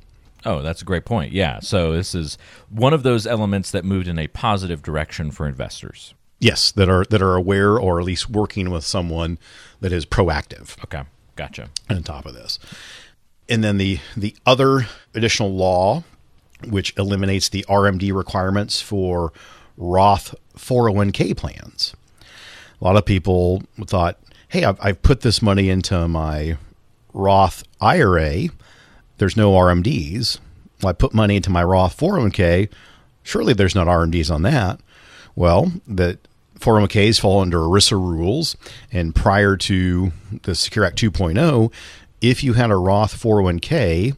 Oh, 0.44 0.62
that's 0.62 0.82
a 0.82 0.84
great 0.84 1.04
point. 1.04 1.32
Yeah. 1.32 1.60
So 1.60 1.92
this 1.92 2.14
is 2.14 2.38
one 2.68 2.94
of 2.94 3.02
those 3.02 3.26
elements 3.26 3.70
that 3.70 3.84
moved 3.84 4.08
in 4.08 4.18
a 4.18 4.28
positive 4.28 4.82
direction 4.82 5.30
for 5.30 5.46
investors. 5.46 6.14
Yes, 6.38 6.72
that 6.72 6.88
are 6.88 7.04
that 7.10 7.20
are 7.20 7.34
aware 7.36 7.78
or 7.78 8.00
at 8.00 8.06
least 8.06 8.30
working 8.30 8.70
with 8.70 8.84
someone 8.84 9.38
that 9.80 9.92
is 9.92 10.06
proactive. 10.06 10.82
Okay. 10.84 11.02
Gotcha. 11.36 11.68
On 11.88 12.02
top 12.02 12.26
of 12.26 12.34
this. 12.34 12.58
And 13.48 13.62
then 13.62 13.76
the 13.78 13.98
the 14.16 14.34
other 14.46 14.86
additional 15.14 15.52
law 15.54 16.04
which 16.68 16.94
eliminates 16.98 17.48
the 17.48 17.64
RMD 17.68 18.14
requirements 18.14 18.82
for 18.82 19.32
Roth 19.78 20.34
401k 20.56 21.34
plans. 21.34 21.94
A 22.80 22.84
lot 22.84 22.96
of 22.96 23.06
people 23.06 23.62
thought, 23.86 24.18
"Hey, 24.48 24.64
I've, 24.64 24.78
I've 24.80 25.02
put 25.02 25.22
this 25.22 25.40
money 25.40 25.70
into 25.70 26.06
my 26.08 26.56
Roth 27.12 27.62
IRA 27.80 28.48
there's 29.20 29.36
no 29.36 29.52
RMDs. 29.52 30.40
Well, 30.82 30.90
I 30.90 30.94
put 30.94 31.12
money 31.12 31.36
into 31.36 31.50
my 31.50 31.62
Roth 31.62 31.96
401k. 31.96 32.70
Surely 33.22 33.52
there's 33.52 33.74
not 33.74 33.86
RMDs 33.86 34.34
on 34.34 34.42
that. 34.42 34.80
Well, 35.36 35.72
the 35.86 36.18
401ks 36.58 37.20
fall 37.20 37.40
under 37.40 37.58
ERISA 37.58 37.92
rules. 37.92 38.56
And 38.90 39.14
prior 39.14 39.58
to 39.58 40.12
the 40.42 40.54
Secure 40.54 40.86
Act 40.86 40.98
2.0, 40.98 41.70
if 42.22 42.42
you 42.42 42.54
had 42.54 42.70
a 42.70 42.76
Roth 42.76 43.14
401k 43.14 44.16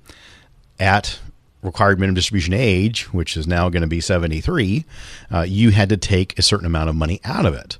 at 0.78 1.18
required 1.62 1.98
minimum 1.98 2.14
distribution 2.14 2.54
age, 2.54 3.12
which 3.12 3.36
is 3.36 3.48
now 3.48 3.68
going 3.70 3.82
to 3.82 3.88
be 3.88 4.00
73, 4.00 4.84
uh, 5.32 5.40
you 5.40 5.70
had 5.70 5.88
to 5.88 5.96
take 5.96 6.38
a 6.38 6.42
certain 6.42 6.66
amount 6.66 6.90
of 6.90 6.94
money 6.94 7.20
out 7.24 7.44
of 7.44 7.54
it. 7.54 7.76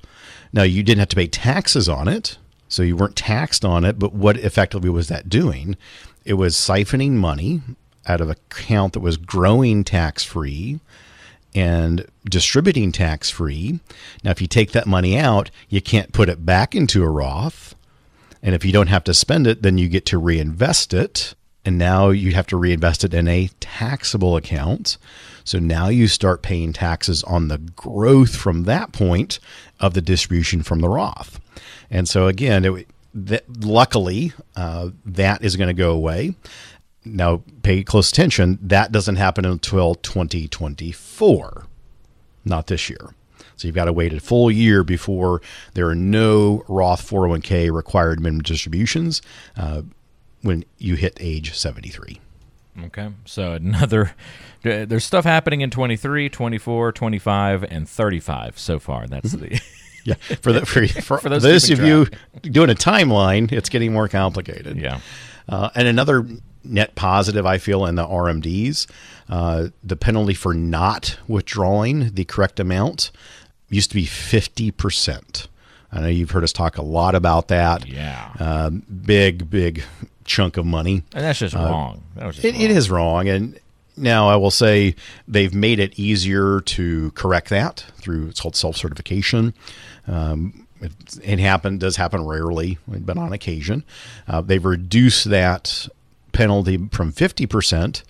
Now, 0.53 0.65
you 0.65 0.83
didn't 0.83 0.99
have 0.99 1.09
to 1.11 1.17
pay 1.17 1.29
taxes 1.29 1.89
on 1.89 2.09
it, 2.09 2.37
so 2.69 2.83
you 2.83 2.97
weren't 2.97 3.17
taxed 3.17 3.65
on 3.65 3.85
it, 3.85 4.01
but 4.01 4.13
what 4.13 4.37
effectively 4.39 4.91
was 4.91 5.07
that 5.07 5.29
doing? 5.29 5.77
It 6.25 6.35
was 6.35 6.55
siphoning 6.55 7.13
money 7.13 7.63
out 8.07 8.21
of 8.21 8.29
an 8.29 8.37
account 8.51 8.95
that 8.95 9.01
was 9.01 9.17
growing 9.17 9.85
tax 9.85 10.25
free 10.25 10.81
and 11.55 12.07
distributing 12.25 12.93
tax 12.93 13.31
free. 13.31 13.81
Now, 14.25 14.31
if 14.31 14.41
you 14.41 14.47
take 14.47 14.73
that 14.73 14.87
money 14.87 15.19
out, 15.19 15.51
you 15.69 15.81
can't 15.81 16.13
put 16.13 16.29
it 16.29 16.47
back 16.47 16.75
into 16.75 17.03
a 17.03 17.11
Roth. 17.11 17.75
And 18.43 18.55
if 18.55 18.65
you 18.65 18.73
don't 18.73 18.89
have 18.89 19.05
to 19.05 19.15
spend 19.15 19.47
it, 19.47 19.63
then 19.63 19.79
you 19.79 19.89
get 19.89 20.07
to 20.07 20.19
reinvest 20.19 20.95
it. 20.95 21.35
And 21.65 21.79
now 21.79 22.09
you 22.11 22.33
have 22.33 22.49
to 22.49 22.57
reinvest 22.57 23.05
it 23.05 23.15
in 23.15 23.29
a 23.29 23.51
taxable 23.61 24.37
account. 24.37 24.97
So 25.45 25.59
now 25.59 25.89
you 25.89 26.09
start 26.09 26.43
paying 26.43 26.73
taxes 26.73 27.23
on 27.25 27.49
the 27.49 27.59
growth 27.59 28.35
from 28.35 28.65
that 28.65 28.93
point 28.93 29.39
of 29.79 29.95
the 29.95 30.01
distribution 30.01 30.63
from 30.63 30.81
the 30.81 30.89
Roth. 30.89 31.41
And 31.91 32.09
so 32.09 32.27
again, 32.27 32.65
it, 32.65 32.89
that, 33.15 33.45
luckily, 33.65 34.33
uh, 34.57 34.91
that 35.05 35.45
is 35.45 35.57
going 35.57 35.69
to 35.69 35.75
go 35.75 35.93
away. 35.93 36.35
Now, 37.05 37.43
pay 37.63 37.83
close 37.83 38.11
attention. 38.11 38.59
That 38.63 38.93
doesn't 38.93 39.17
happen 39.17 39.45
until 39.45 39.95
2024, 39.97 41.67
not 42.45 42.67
this 42.69 42.89
year. 42.89 43.15
So 43.57 43.69
you've 43.69 43.75
got 43.75 43.85
to 43.85 43.93
wait 43.93 44.13
a 44.13 44.21
full 44.21 44.51
year 44.51 44.83
before 44.83 45.41
there 45.75 45.89
are 45.89 45.95
no 45.95 46.65
Roth 46.69 47.09
401k 47.09 47.73
required 47.73 48.21
minimum 48.21 48.43
distributions 48.43 49.23
uh, 49.57 49.83
when 50.43 50.65
you 50.79 50.97
hit 50.97 51.17
age 51.21 51.57
73. 51.57 52.21
Okay. 52.85 53.11
So 53.25 53.53
another 53.53 54.15
there's 54.63 55.05
stuff 55.05 55.25
happening 55.25 55.61
in 55.61 55.71
23, 55.71 56.29
24, 56.29 56.93
25 56.93 57.65
and 57.65 57.89
35 57.89 58.59
so 58.59 58.79
far. 58.79 59.07
That's 59.07 59.33
the 59.33 59.61
yeah. 60.05 60.15
For 60.15 60.53
the 60.53 60.67
for, 60.67 60.87
for, 60.87 61.19
for 61.21 61.29
those, 61.29 61.43
those 61.43 61.71
of 61.71 61.81
you 61.81 62.07
doing 62.43 62.71
a 62.71 62.75
timeline, 62.75 63.51
it's 63.53 63.69
getting 63.69 63.93
more 63.93 64.09
complicated. 64.09 64.77
Yeah. 64.77 65.01
Uh, 65.49 65.71
and 65.75 65.89
another 65.89 66.27
net 66.65 66.95
positive 66.95 67.45
I 67.47 67.59
feel 67.59 67.87
in 67.87 67.97
the 67.97 68.07
RMDs, 68.07 68.87
uh, 69.29 69.69
the 69.83 69.97
penalty 69.97 70.35
for 70.35 70.55
not 70.55 71.19
withdrawing 71.27 72.15
the 72.15 72.25
correct 72.25 72.61
amount 72.61 73.11
used 73.69 73.91
to 73.91 73.97
be 73.97 74.07
fifty 74.07 74.71
percent. 74.71 75.49
I 75.93 76.01
know 76.01 76.09
you've 76.09 76.31
heard 76.31 76.45
us 76.45 76.53
talk 76.53 76.79
a 76.79 76.83
lot 76.83 77.15
about 77.15 77.49
that. 77.49 77.87
Yeah. 77.87 78.33
Uh, 78.41 78.71
big, 78.71 79.51
big 79.51 79.85
chunk 80.25 80.57
of 80.57 80.65
money. 80.65 81.03
And 81.13 81.25
that's 81.25 81.39
just 81.39 81.55
uh, 81.55 81.61
wrong. 81.61 82.03
That 82.17 82.33
just 82.33 82.45
it, 82.45 82.55
wrong. 82.55 82.63
it 82.63 82.71
is 82.71 82.91
wrong. 82.91 83.29
And 83.29 83.59
now 83.97 84.29
I 84.29 84.37
will 84.37 84.51
say 84.51 84.95
they've 85.29 85.55
made 85.55 85.79
it 85.79 85.99
easier 85.99 86.61
to 86.61 87.11
correct 87.13 87.51
that 87.51 87.85
through 87.97 88.29
it's 88.29 88.41
called 88.41 88.57
self 88.57 88.77
certification. 88.77 89.55
Um, 90.07 90.67
it, 90.81 90.93
it 91.23 91.79
does 91.79 91.97
happen 91.97 92.27
rarely, 92.27 92.79
but 92.89 93.17
on 93.17 93.33
occasion. 93.33 93.85
Uh, 94.27 94.41
they've 94.41 94.65
reduced 94.65 95.31
that 95.31 95.89
penalty 96.33 96.89
from 96.91 97.13
50% 97.13 98.03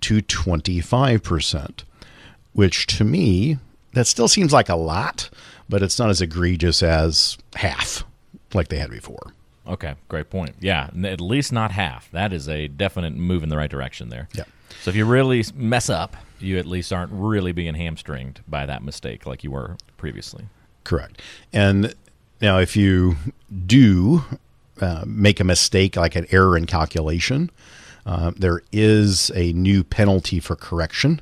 to 0.00 0.22
25%, 0.22 1.82
which 2.52 2.86
to 2.88 3.04
me, 3.04 3.58
that 3.92 4.06
still 4.06 4.28
seems 4.28 4.52
like 4.52 4.68
a 4.68 4.74
lot, 4.74 5.30
but 5.68 5.82
it's 5.82 5.98
not 5.98 6.10
as 6.10 6.20
egregious 6.20 6.82
as 6.82 7.38
half 7.54 8.04
like 8.54 8.68
they 8.68 8.78
had 8.78 8.90
before. 8.90 9.32
Okay, 9.66 9.94
great 10.08 10.30
point. 10.30 10.54
Yeah, 10.60 10.90
at 11.04 11.20
least 11.20 11.52
not 11.52 11.72
half. 11.72 12.10
That 12.12 12.32
is 12.32 12.48
a 12.48 12.68
definite 12.68 13.14
move 13.14 13.42
in 13.42 13.48
the 13.48 13.56
right 13.56 13.70
direction 13.70 14.08
there. 14.08 14.28
Yeah. 14.32 14.44
So 14.82 14.90
if 14.90 14.96
you 14.96 15.04
really 15.04 15.44
mess 15.54 15.90
up, 15.90 16.16
you 16.38 16.58
at 16.58 16.66
least 16.66 16.92
aren't 16.92 17.12
really 17.12 17.52
being 17.52 17.74
hamstringed 17.74 18.40
by 18.46 18.66
that 18.66 18.82
mistake 18.82 19.26
like 19.26 19.42
you 19.42 19.50
were 19.50 19.76
previously. 19.96 20.44
Correct. 20.84 21.20
And 21.52 21.94
now, 22.40 22.58
if 22.58 22.76
you 22.76 23.16
do 23.66 24.22
uh, 24.80 25.04
make 25.06 25.40
a 25.40 25.44
mistake, 25.44 25.96
like 25.96 26.16
an 26.16 26.26
error 26.30 26.56
in 26.56 26.66
calculation, 26.66 27.50
uh, 28.04 28.32
there 28.36 28.62
is 28.72 29.30
a 29.34 29.52
new 29.54 29.82
penalty 29.82 30.38
for 30.38 30.54
correction, 30.54 31.20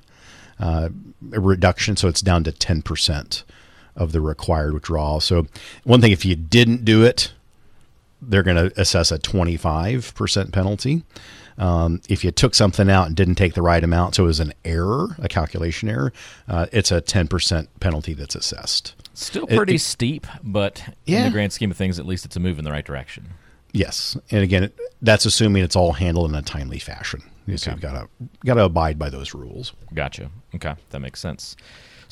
uh, 0.59 0.89
a 1.33 1.41
reduction. 1.41 1.97
So 1.97 2.09
it's 2.09 2.21
down 2.21 2.45
to 2.45 2.53
10% 2.53 3.45
of 3.97 4.13
the 4.13 4.21
required 4.21 4.75
withdrawal. 4.75 5.21
So, 5.21 5.47
one 5.85 6.01
thing, 6.01 6.13
if 6.13 6.25
you 6.25 6.35
didn't 6.35 6.85
do 6.85 7.05
it, 7.05 7.33
they're 8.28 8.43
going 8.43 8.57
to 8.71 8.81
assess 8.81 9.11
a 9.12 9.19
25% 9.19 10.52
penalty. 10.52 11.04
Um, 11.57 12.00
if 12.09 12.25
you 12.25 12.31
took 12.33 12.54
something 12.54 12.90
out 12.90 13.07
and 13.07 13.14
didn't 13.14 13.37
take 13.37 13.54
the 13.54 13.62
right 13.62 13.83
amount, 13.83 14.16
so 14.16 14.25
it 14.25 14.26
was 14.26 14.40
an 14.40 14.52
error, 14.64 15.14
a 15.19 15.28
calculation 15.28 15.88
error, 15.88 16.12
uh, 16.49 16.66
it's 16.73 16.90
a 16.90 17.00
10% 17.00 17.69
penalty 17.81 18.12
that's 18.12 18.35
assessed. 18.35 18.95
Still 19.14 19.47
pretty 19.47 19.76
it- 19.76 19.81
steep, 19.81 20.26
but 20.43 20.83
in 21.07 21.25
the 21.25 21.31
grand 21.31 21.52
scheme 21.52 21.71
of 21.71 21.76
things, 21.76 22.00
at 22.00 22.07
least 22.07 22.25
it's 22.25 22.35
a 22.37 22.40
move 22.40 22.59
in 22.59 22.64
the 22.64 22.73
right 22.73 22.85
direction. 22.85 23.28
Yes, 23.73 24.16
and 24.31 24.43
again, 24.43 24.71
that's 25.02 25.25
assuming 25.26 25.62
it's 25.64 25.76
all 25.76 25.93
handled 25.93 26.31
in 26.31 26.37
a 26.37 26.43
timely 26.43 26.78
fashion. 26.78 27.23
So 27.57 27.73
you've 27.73 27.81
got 27.81 27.93
to 27.93 28.09
got 28.45 28.54
to 28.54 28.64
abide 28.64 28.99
by 28.99 29.11
those 29.11 29.35
rules. 29.35 29.73
Gotcha. 29.93 30.31
Okay, 30.54 30.75
that 30.90 31.00
makes 31.00 31.21
sense. 31.21 31.57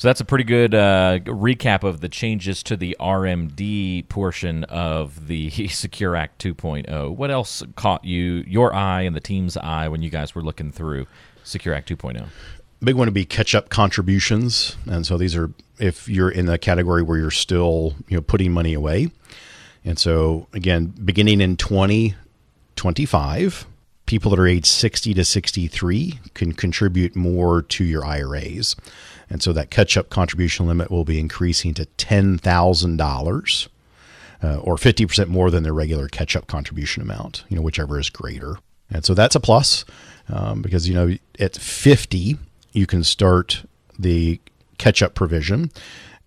So 0.03 0.09
that's 0.09 0.19
a 0.19 0.25
pretty 0.25 0.43
good 0.43 0.75
uh, 0.75 1.19
recap 1.19 1.83
of 1.83 2.01
the 2.01 2.09
changes 2.09 2.61
to 2.63 2.75
the 2.75 2.97
RMD 2.99 4.09
portion 4.09 4.65
of 4.65 5.29
the 5.29 5.49
Secure 5.69 6.13
Act 6.13 6.43
2.0. 6.43 7.15
What 7.15 7.31
else 7.31 7.63
caught 7.77 8.03
you, 8.03 8.43
your 8.45 8.75
eye, 8.75 9.03
and 9.03 9.15
the 9.15 9.21
team's 9.21 9.55
eye 9.55 9.87
when 9.87 10.01
you 10.01 10.09
guys 10.09 10.35
were 10.35 10.41
looking 10.41 10.73
through 10.73 11.07
Secure 11.45 11.73
Act 11.73 11.89
oh? 11.89 11.95
2.0? 11.95 12.27
Big 12.83 12.95
one 12.95 13.05
to 13.05 13.13
be 13.13 13.23
catch 13.23 13.55
up 13.55 13.69
contributions, 13.69 14.75
and 14.87 15.05
so 15.05 15.17
these 15.17 15.37
are 15.37 15.51
if 15.79 16.09
you're 16.09 16.29
in 16.29 16.47
the 16.47 16.57
category 16.57 17.01
where 17.01 17.17
you're 17.17 17.31
still 17.31 17.95
you 18.09 18.17
know 18.17 18.21
putting 18.21 18.51
money 18.51 18.73
away, 18.73 19.09
and 19.85 19.97
so 19.97 20.49
again, 20.51 20.87
beginning 20.87 21.39
in 21.39 21.55
2025, 21.55 23.67
people 24.05 24.31
that 24.31 24.39
are 24.39 24.47
age 24.47 24.65
60 24.65 25.13
to 25.13 25.23
63 25.23 26.19
can 26.33 26.51
contribute 26.51 27.15
more 27.15 27.61
to 27.61 27.85
your 27.85 28.05
IRAs, 28.05 28.75
and 29.33 29.41
so 29.43 29.51
that 29.51 29.69
catch 29.69 29.97
up 29.97 30.09
contribution 30.09 30.65
limit 30.67 30.89
will 30.89 31.03
be 31.03 31.19
increasing 31.19 31.73
to 31.73 31.85
ten 31.97 32.37
thousand 32.37 32.95
dollars. 32.97 33.67
uh, 34.43 34.57
or 34.57 34.75
50% 34.75 35.27
more 35.29 35.49
than 35.49 35.63
their 35.63 35.73
regular 35.73 36.07
catch 36.09 36.35
up 36.35 36.47
contribution 36.47 37.01
amount, 37.01 37.45
you 37.47 37.55
know, 37.55 37.61
whichever 37.61 37.97
is 37.99 38.09
greater. 38.09 38.57
And 38.91 39.05
so 39.05 39.13
that's 39.13 39.35
a 39.35 39.39
plus 39.39 39.85
um, 40.29 40.61
because, 40.61 40.87
you 40.87 40.93
know, 40.93 41.15
at 41.39 41.55
50, 41.55 42.37
you 42.73 42.85
can 42.85 43.03
start 43.03 43.63
the 43.97 44.39
catch 44.77 45.01
up 45.01 45.15
provision. 45.15 45.71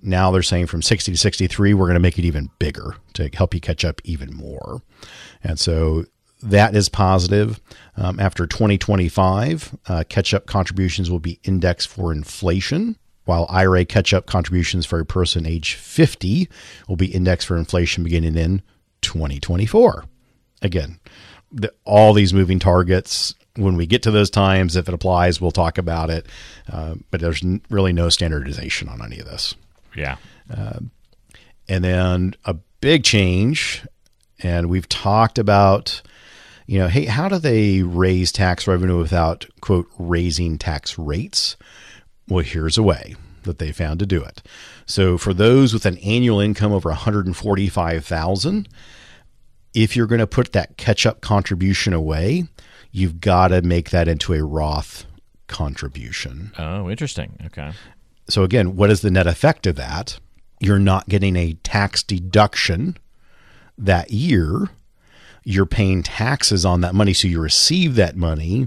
Now 0.00 0.30
they're 0.30 0.42
saying 0.42 0.66
from 0.68 0.80
60 0.82 1.12
to 1.12 1.18
63, 1.18 1.74
we're 1.74 1.86
going 1.86 1.94
to 1.94 2.00
make 2.00 2.18
it 2.18 2.24
even 2.24 2.48
bigger 2.58 2.96
to 3.14 3.28
help 3.34 3.52
you 3.54 3.60
catch 3.60 3.84
up 3.84 4.00
even 4.04 4.32
more. 4.34 4.80
And 5.44 5.58
so 5.58 6.06
that 6.50 6.74
is 6.74 6.88
positive. 6.88 7.60
Um, 7.96 8.20
after 8.20 8.46
2025, 8.46 9.76
uh, 9.88 10.04
catch 10.08 10.34
up 10.34 10.46
contributions 10.46 11.10
will 11.10 11.20
be 11.20 11.40
indexed 11.44 11.88
for 11.88 12.12
inflation 12.12 12.96
while 13.24 13.46
IRA 13.50 13.84
catch 13.84 14.14
up 14.14 14.26
contributions 14.26 14.86
for 14.86 15.00
a 15.00 15.04
person 15.04 15.46
age 15.46 15.74
50 15.74 16.48
will 16.88 16.96
be 16.96 17.06
indexed 17.06 17.46
for 17.46 17.56
inflation 17.56 18.04
beginning 18.04 18.36
in 18.36 18.62
2024. 19.02 20.04
Again, 20.62 20.98
the, 21.52 21.72
all 21.84 22.12
these 22.12 22.32
moving 22.32 22.58
targets, 22.58 23.34
when 23.56 23.76
we 23.76 23.86
get 23.86 24.02
to 24.04 24.10
those 24.10 24.30
times, 24.30 24.76
if 24.76 24.88
it 24.88 24.94
applies, 24.94 25.40
we'll 25.40 25.50
talk 25.50 25.76
about 25.76 26.08
it. 26.08 26.26
Uh, 26.70 26.94
but 27.10 27.20
there's 27.20 27.42
n- 27.42 27.60
really 27.68 27.92
no 27.92 28.08
standardization 28.08 28.88
on 28.88 29.02
any 29.04 29.18
of 29.18 29.26
this. 29.26 29.54
Yeah. 29.96 30.16
And 31.68 31.82
then 31.84 32.34
a 32.44 32.54
big 32.80 33.02
change, 33.02 33.84
and 34.40 34.68
we've 34.68 34.88
talked 34.88 35.38
about, 35.38 36.00
you 36.66 36.78
know, 36.78 36.88
hey, 36.88 37.04
how 37.04 37.28
do 37.28 37.38
they 37.38 37.82
raise 37.82 38.32
tax 38.32 38.66
revenue 38.66 38.98
without, 38.98 39.46
quote, 39.60 39.88
raising 39.98 40.58
tax 40.58 40.98
rates? 40.98 41.56
Well, 42.28 42.44
here's 42.44 42.76
a 42.76 42.82
way 42.82 43.14
that 43.44 43.58
they 43.58 43.72
found 43.72 44.00
to 44.00 44.06
do 44.06 44.22
it. 44.22 44.42
So 44.86 45.16
for 45.16 45.32
those 45.32 45.72
with 45.72 45.86
an 45.86 45.98
annual 45.98 46.40
income 46.40 46.72
over 46.72 46.88
145,000, 46.88 48.68
if 49.74 49.94
you're 49.94 50.06
going 50.06 50.18
to 50.18 50.26
put 50.26 50.52
that 50.52 50.76
catch-up 50.76 51.20
contribution 51.20 51.92
away, 51.92 52.44
you've 52.90 53.20
got 53.20 53.48
to 53.48 53.62
make 53.62 53.90
that 53.90 54.08
into 54.08 54.32
a 54.32 54.42
Roth 54.42 55.04
contribution. 55.46 56.52
Oh, 56.58 56.90
interesting. 56.90 57.38
Okay. 57.46 57.72
So 58.28 58.42
again, 58.42 58.74
what 58.74 58.90
is 58.90 59.02
the 59.02 59.10
net 59.10 59.28
effect 59.28 59.66
of 59.66 59.76
that? 59.76 60.18
You're 60.58 60.78
not 60.78 61.08
getting 61.08 61.36
a 61.36 61.52
tax 61.62 62.02
deduction 62.02 62.96
that 63.78 64.10
year. 64.10 64.70
You're 65.48 65.64
paying 65.64 66.02
taxes 66.02 66.64
on 66.64 66.80
that 66.80 66.92
money, 66.92 67.12
so 67.12 67.28
you 67.28 67.40
receive 67.40 67.94
that 67.94 68.16
money, 68.16 68.66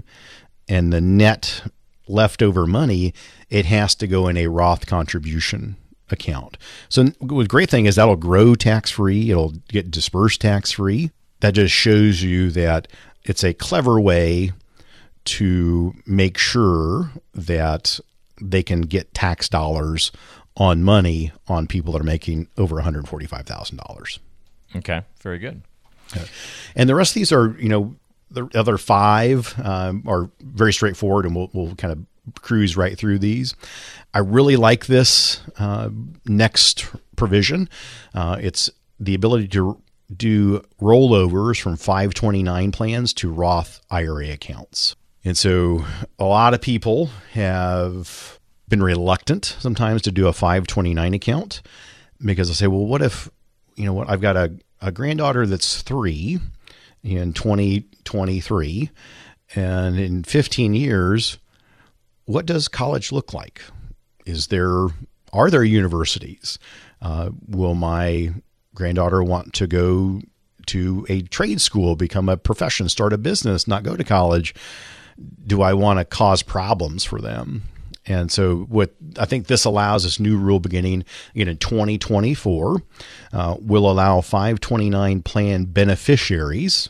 and 0.66 0.90
the 0.90 1.00
net 1.00 1.62
leftover 2.08 2.66
money 2.66 3.12
it 3.50 3.66
has 3.66 3.94
to 3.96 4.06
go 4.06 4.28
in 4.28 4.38
a 4.38 4.46
Roth 4.46 4.86
contribution 4.86 5.76
account. 6.10 6.56
So 6.88 7.04
the 7.04 7.44
great 7.46 7.68
thing 7.68 7.84
is 7.84 7.96
that'll 7.96 8.16
grow 8.16 8.54
tax 8.54 8.90
free. 8.90 9.30
It'll 9.30 9.50
get 9.68 9.90
dispersed 9.90 10.40
tax 10.40 10.72
free. 10.72 11.10
That 11.40 11.52
just 11.52 11.74
shows 11.74 12.22
you 12.22 12.50
that 12.52 12.88
it's 13.24 13.44
a 13.44 13.52
clever 13.52 14.00
way 14.00 14.52
to 15.26 15.94
make 16.06 16.38
sure 16.38 17.10
that 17.34 18.00
they 18.40 18.62
can 18.62 18.82
get 18.82 19.12
tax 19.12 19.50
dollars 19.50 20.12
on 20.56 20.82
money 20.82 21.30
on 21.46 21.66
people 21.66 21.92
that 21.92 22.00
are 22.00 22.04
making 22.04 22.48
over 22.56 22.76
$145,000. 22.76 24.18
Okay. 24.76 25.02
Very 25.20 25.38
good. 25.38 25.60
And 26.74 26.88
the 26.88 26.94
rest 26.94 27.12
of 27.12 27.14
these 27.14 27.32
are, 27.32 27.56
you 27.58 27.68
know, 27.68 27.94
the 28.30 28.48
other 28.54 28.78
five 28.78 29.54
um, 29.62 30.04
are 30.06 30.30
very 30.40 30.72
straightforward, 30.72 31.26
and 31.26 31.34
we'll, 31.34 31.50
we'll 31.52 31.74
kind 31.74 31.92
of 31.92 32.42
cruise 32.42 32.76
right 32.76 32.96
through 32.96 33.18
these. 33.18 33.54
I 34.14 34.20
really 34.20 34.56
like 34.56 34.86
this 34.86 35.40
uh, 35.58 35.90
next 36.26 36.86
provision. 37.16 37.68
Uh, 38.14 38.38
it's 38.40 38.70
the 38.98 39.14
ability 39.14 39.48
to 39.48 39.80
do 40.14 40.62
rollovers 40.80 41.60
from 41.60 41.76
529 41.76 42.72
plans 42.72 43.12
to 43.14 43.32
Roth 43.32 43.80
IRA 43.90 44.30
accounts. 44.30 44.96
And 45.24 45.36
so 45.36 45.84
a 46.18 46.24
lot 46.24 46.54
of 46.54 46.60
people 46.60 47.10
have 47.32 48.38
been 48.68 48.82
reluctant 48.82 49.56
sometimes 49.58 50.02
to 50.02 50.10
do 50.10 50.26
a 50.26 50.32
529 50.32 51.14
account 51.14 51.62
because 52.24 52.48
they'll 52.48 52.54
say, 52.54 52.66
well, 52.66 52.86
what 52.86 53.02
if, 53.02 53.30
you 53.80 53.86
know 53.86 53.94
what, 53.94 54.10
I've 54.10 54.20
got 54.20 54.36
a, 54.36 54.52
a 54.82 54.92
granddaughter 54.92 55.46
that's 55.46 55.80
three 55.80 56.38
in 57.02 57.32
2023, 57.32 58.90
and 59.54 59.98
in 59.98 60.22
15 60.22 60.74
years, 60.74 61.38
what 62.26 62.44
does 62.44 62.68
college 62.68 63.10
look 63.10 63.32
like? 63.32 63.62
Is 64.26 64.48
there, 64.48 64.88
are 65.32 65.50
there 65.50 65.64
universities? 65.64 66.58
Uh, 67.00 67.30
will 67.48 67.74
my 67.74 68.34
granddaughter 68.74 69.22
want 69.22 69.54
to 69.54 69.66
go 69.66 70.20
to 70.66 71.06
a 71.08 71.22
trade 71.22 71.62
school, 71.62 71.96
become 71.96 72.28
a 72.28 72.36
profession, 72.36 72.90
start 72.90 73.14
a 73.14 73.18
business, 73.18 73.66
not 73.66 73.82
go 73.82 73.96
to 73.96 74.04
college? 74.04 74.54
Do 75.46 75.62
I 75.62 75.72
want 75.72 75.98
to 75.98 76.04
cause 76.04 76.42
problems 76.42 77.02
for 77.02 77.20
them? 77.20 77.62
And 78.06 78.32
so, 78.32 78.60
what 78.68 78.94
I 79.18 79.26
think 79.26 79.46
this 79.46 79.64
allows 79.64 80.04
this 80.04 80.18
new 80.18 80.38
rule 80.38 80.58
beginning 80.58 81.04
again 81.34 81.48
in 81.48 81.58
2024 81.58 82.82
uh, 83.32 83.56
will 83.60 83.90
allow 83.90 84.20
529 84.20 85.22
plan 85.22 85.64
beneficiaries, 85.64 86.88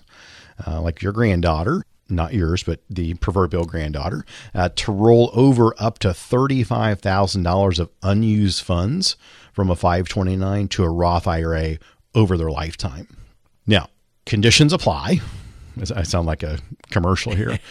uh, 0.66 0.80
like 0.80 1.02
your 1.02 1.12
granddaughter, 1.12 1.82
not 2.08 2.32
yours, 2.32 2.62
but 2.62 2.80
the 2.88 3.14
proverbial 3.14 3.64
granddaughter, 3.64 4.24
uh, 4.54 4.68
to 4.76 4.92
roll 4.92 5.30
over 5.34 5.74
up 5.78 5.98
to 6.00 6.08
$35,000 6.08 7.78
of 7.78 7.90
unused 8.02 8.62
funds 8.62 9.16
from 9.52 9.70
a 9.70 9.76
529 9.76 10.68
to 10.68 10.84
a 10.84 10.88
Roth 10.90 11.26
IRA 11.26 11.78
over 12.14 12.36
their 12.36 12.50
lifetime. 12.50 13.08
Now, 13.66 13.88
conditions 14.26 14.72
apply. 14.72 15.20
I 15.94 16.02
sound 16.02 16.26
like 16.26 16.42
a 16.42 16.58
commercial 16.90 17.34
here. 17.34 17.58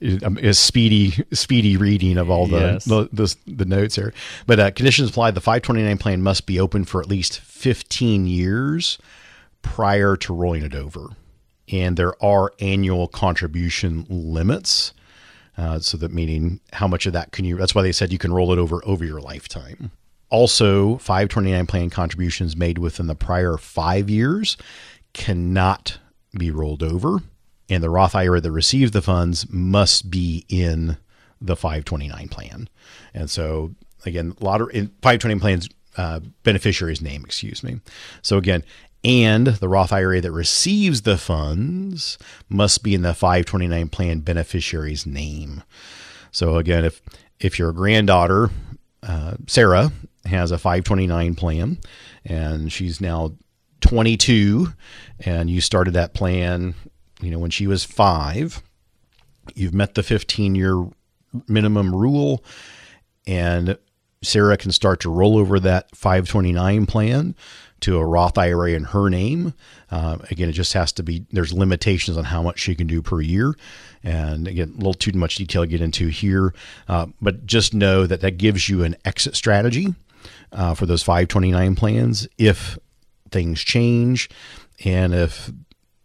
a 0.00 0.52
speedy 0.52 1.24
speedy 1.32 1.76
reading 1.76 2.18
of 2.18 2.28
all 2.30 2.46
the 2.46 2.58
Yes. 2.58 2.84
the, 2.84 3.08
the, 3.12 3.34
the 3.46 3.64
notes 3.64 3.96
here. 3.96 4.12
But 4.46 4.60
uh, 4.60 4.70
conditions 4.72 5.10
apply. 5.10 5.30
The 5.30 5.40
529 5.40 5.98
plan 5.98 6.22
must 6.22 6.46
be 6.46 6.60
open 6.60 6.84
for 6.84 7.00
at 7.00 7.08
least 7.08 7.40
15 7.40 8.26
years 8.26 8.98
prior 9.62 10.16
to 10.16 10.34
rolling 10.34 10.62
it 10.64 10.74
over, 10.74 11.08
and 11.72 11.96
there 11.96 12.22
are 12.22 12.52
annual 12.60 13.08
contribution 13.08 14.06
limits. 14.08 14.92
Uh, 15.58 15.78
so 15.80 15.96
that 15.96 16.12
meaning 16.12 16.60
how 16.74 16.86
much 16.86 17.06
of 17.06 17.14
that 17.14 17.32
can 17.32 17.46
you? 17.46 17.56
That's 17.56 17.74
why 17.74 17.80
they 17.82 17.92
said 17.92 18.12
you 18.12 18.18
can 18.18 18.32
roll 18.34 18.52
it 18.52 18.58
over 18.58 18.82
over 18.84 19.04
your 19.04 19.20
lifetime. 19.22 19.90
Also, 20.28 20.98
529 20.98 21.66
plan 21.66 21.88
contributions 21.88 22.54
made 22.56 22.76
within 22.78 23.06
the 23.06 23.14
prior 23.14 23.56
five 23.56 24.10
years 24.10 24.56
cannot 25.14 25.98
be 26.38 26.50
rolled 26.50 26.82
over, 26.82 27.20
and 27.68 27.82
the 27.82 27.90
Roth 27.90 28.14
IRA 28.14 28.40
that 28.40 28.52
receives 28.52 28.92
the 28.92 29.02
funds 29.02 29.46
must 29.50 30.10
be 30.10 30.44
in 30.48 30.96
the 31.40 31.56
529 31.56 32.28
plan. 32.28 32.68
And 33.12 33.28
so, 33.28 33.74
again, 34.04 34.34
a 34.40 34.44
lot 34.44 34.60
of 34.60 34.68
529 34.70 35.40
plans 35.40 35.68
uh, 35.96 36.20
beneficiary's 36.42 37.00
name, 37.00 37.22
excuse 37.24 37.62
me. 37.62 37.80
So 38.22 38.36
again, 38.36 38.62
and 39.02 39.46
the 39.46 39.68
Roth 39.68 39.92
IRA 39.92 40.20
that 40.20 40.32
receives 40.32 41.02
the 41.02 41.16
funds 41.16 42.18
must 42.48 42.82
be 42.82 42.94
in 42.94 43.02
the 43.02 43.14
529 43.14 43.88
plan 43.88 44.20
beneficiary's 44.20 45.06
name. 45.06 45.62
So 46.32 46.56
again, 46.56 46.84
if 46.84 47.00
if 47.38 47.58
your 47.58 47.72
granddaughter 47.72 48.50
uh, 49.02 49.36
Sarah 49.46 49.92
has 50.24 50.50
a 50.50 50.58
529 50.58 51.34
plan, 51.34 51.78
and 52.24 52.72
she's 52.72 53.00
now 53.00 53.32
22, 53.80 54.72
and 55.20 55.48
you 55.48 55.60
started 55.60 55.94
that 55.94 56.14
plan, 56.14 56.74
you 57.20 57.30
know, 57.30 57.38
when 57.38 57.50
she 57.50 57.66
was 57.66 57.84
five, 57.84 58.62
you've 59.54 59.74
met 59.74 59.94
the 59.94 60.02
15 60.02 60.54
year 60.54 60.86
minimum 61.48 61.94
rule, 61.94 62.44
and 63.26 63.78
Sarah 64.22 64.56
can 64.56 64.72
start 64.72 65.00
to 65.00 65.10
roll 65.10 65.38
over 65.38 65.60
that 65.60 65.94
529 65.94 66.86
plan 66.86 67.34
to 67.80 67.98
a 67.98 68.06
Roth 68.06 68.38
IRA 68.38 68.72
in 68.72 68.84
her 68.84 69.08
name. 69.08 69.54
Uh, 69.90 70.18
again, 70.30 70.48
it 70.48 70.52
just 70.52 70.72
has 70.72 70.92
to 70.92 71.02
be, 71.02 71.26
there's 71.30 71.52
limitations 71.52 72.16
on 72.16 72.24
how 72.24 72.42
much 72.42 72.58
she 72.58 72.74
can 72.74 72.86
do 72.86 73.02
per 73.02 73.20
year. 73.20 73.54
And 74.02 74.48
again, 74.48 74.72
a 74.74 74.76
little 74.76 74.94
too 74.94 75.12
much 75.12 75.36
detail 75.36 75.62
to 75.62 75.68
get 75.68 75.82
into 75.82 76.08
here. 76.08 76.54
Uh, 76.88 77.06
but 77.20 77.44
just 77.46 77.74
know 77.74 78.06
that 78.06 78.22
that 78.22 78.38
gives 78.38 78.68
you 78.68 78.82
an 78.82 78.96
exit 79.04 79.36
strategy 79.36 79.94
uh, 80.52 80.74
for 80.74 80.86
those 80.86 81.02
529 81.02 81.74
plans 81.76 82.26
if 82.38 82.78
things 83.30 83.60
change 83.60 84.30
and 84.84 85.14
if 85.14 85.50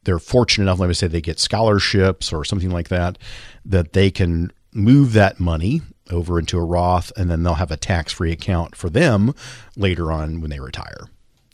they're 0.03 0.19
fortunate 0.19 0.63
enough, 0.63 0.79
let 0.79 0.87
me 0.87 0.93
say 0.93 1.07
they 1.07 1.21
get 1.21 1.39
scholarships 1.39 2.33
or 2.33 2.43
something 2.43 2.71
like 2.71 2.89
that, 2.89 3.17
that 3.65 3.93
they 3.93 4.11
can 4.11 4.51
move 4.73 5.13
that 5.13 5.39
money 5.39 5.81
over 6.09 6.39
into 6.39 6.57
a 6.57 6.63
Roth 6.63 7.11
and 7.15 7.29
then 7.29 7.43
they'll 7.43 7.55
have 7.55 7.71
a 7.71 7.77
tax 7.77 8.11
free 8.11 8.31
account 8.31 8.75
for 8.75 8.89
them 8.89 9.33
later 9.75 10.11
on 10.11 10.41
when 10.41 10.49
they 10.49 10.59
retire. 10.59 11.07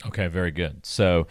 Okay, 0.06 0.28
very 0.28 0.52
good. 0.52 0.86
So, 0.86 1.28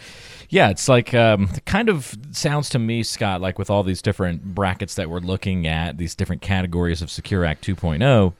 yeah, 0.49 0.71
it's 0.71 0.89
like 0.89 1.15
um, 1.15 1.49
kind 1.67 1.89
of 1.89 2.17
sounds 2.33 2.69
to 2.71 2.79
me, 2.79 3.03
Scott, 3.03 3.41
like 3.41 3.59
with 3.59 3.71
all 3.71 3.83
these 3.83 4.03
different 4.03 4.55
brackets 4.55 4.97
that 4.97 5.09
we're 5.09 5.21
looking 5.21 5.67
at, 5.67 5.99
these 5.99 6.15
different 6.15 6.43
categories 6.43 7.01
of 7.01 7.11
Secure 7.11 7.45
Act 7.45 7.67
2.0, 7.67 8.33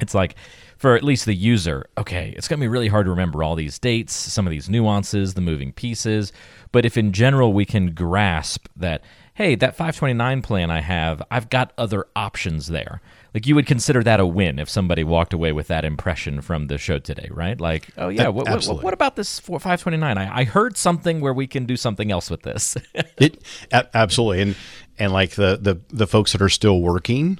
it's 0.00 0.14
like 0.14 0.36
for 0.82 0.96
at 0.96 1.04
least 1.04 1.26
the 1.26 1.34
user, 1.34 1.86
okay, 1.96 2.34
it's 2.36 2.48
going 2.48 2.58
to 2.58 2.64
be 2.64 2.68
really 2.68 2.88
hard 2.88 3.06
to 3.06 3.10
remember 3.10 3.44
all 3.44 3.54
these 3.54 3.78
dates, 3.78 4.12
some 4.12 4.48
of 4.48 4.50
these 4.50 4.68
nuances, 4.68 5.34
the 5.34 5.40
moving 5.40 5.72
pieces. 5.72 6.32
But 6.72 6.84
if 6.84 6.96
in 6.96 7.12
general 7.12 7.52
we 7.52 7.64
can 7.64 7.94
grasp 7.94 8.66
that, 8.74 9.04
hey, 9.34 9.54
that 9.54 9.76
529 9.76 10.42
plan 10.42 10.72
I 10.72 10.80
have, 10.80 11.22
I've 11.30 11.48
got 11.50 11.72
other 11.78 12.06
options 12.16 12.66
there 12.66 13.00
like 13.34 13.46
you 13.46 13.54
would 13.54 13.66
consider 13.66 14.02
that 14.02 14.20
a 14.20 14.26
win 14.26 14.58
if 14.58 14.68
somebody 14.68 15.04
walked 15.04 15.32
away 15.32 15.52
with 15.52 15.68
that 15.68 15.84
impression 15.84 16.42
from 16.42 16.66
the 16.66 16.76
show 16.78 16.98
today, 16.98 17.28
right? 17.30 17.58
Like, 17.58 17.88
oh 17.96 18.08
yeah, 18.08 18.28
what, 18.28 18.48
what, 18.48 18.82
what, 18.82 18.92
about 18.92 19.16
this 19.16 19.38
for 19.38 19.58
529? 19.58 20.18
I, 20.18 20.40
I 20.40 20.44
heard 20.44 20.76
something 20.76 21.20
where 21.20 21.32
we 21.32 21.46
can 21.46 21.64
do 21.64 21.76
something 21.76 22.10
else 22.10 22.28
with 22.28 22.42
this. 22.42 22.76
it 22.94 23.42
absolutely, 23.72 24.42
and 24.42 24.56
and 24.98 25.12
like 25.12 25.30
the 25.30 25.58
the 25.60 25.80
the 25.88 26.06
folks 26.06 26.32
that 26.32 26.42
are 26.42 26.50
still 26.50 26.82
working, 26.82 27.38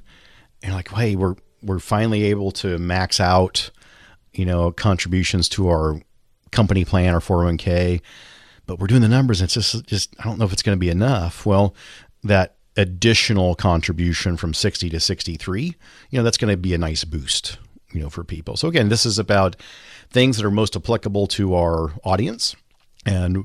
and 0.62 0.72
like, 0.72 0.88
hey, 0.88 1.14
we're 1.14 1.34
we're 1.62 1.78
finally 1.78 2.24
able 2.24 2.50
to 2.52 2.78
max 2.78 3.20
out, 3.20 3.70
you 4.32 4.44
know, 4.44 4.72
contributions 4.72 5.48
to 5.50 5.68
our 5.68 6.00
company 6.50 6.84
plan 6.84 7.14
or 7.14 7.20
401k, 7.20 8.00
but 8.66 8.78
we're 8.78 8.86
doing 8.86 9.02
the 9.02 9.08
numbers. 9.08 9.40
And 9.40 9.46
it's 9.46 9.54
just 9.54 9.86
just 9.86 10.14
I 10.20 10.24
don't 10.24 10.38
know 10.38 10.44
if 10.44 10.52
it's 10.52 10.62
going 10.62 10.76
to 10.76 10.80
be 10.80 10.90
enough. 10.90 11.46
Well, 11.46 11.74
that 12.24 12.56
additional 12.76 13.54
contribution 13.54 14.36
from 14.36 14.54
60 14.54 14.88
to 14.90 15.00
63, 15.00 15.74
you 16.10 16.18
know, 16.18 16.22
that's 16.22 16.38
going 16.38 16.52
to 16.52 16.56
be 16.56 16.74
a 16.74 16.78
nice 16.78 17.04
boost, 17.04 17.58
you 17.92 18.00
know, 18.00 18.08
for 18.08 18.24
people. 18.24 18.56
So 18.56 18.68
again, 18.68 18.88
this 18.88 19.04
is 19.04 19.18
about 19.18 19.56
things 20.10 20.36
that 20.36 20.46
are 20.46 20.50
most 20.50 20.76
applicable 20.76 21.26
to 21.28 21.54
our 21.54 21.92
audience. 22.04 22.56
And 23.04 23.44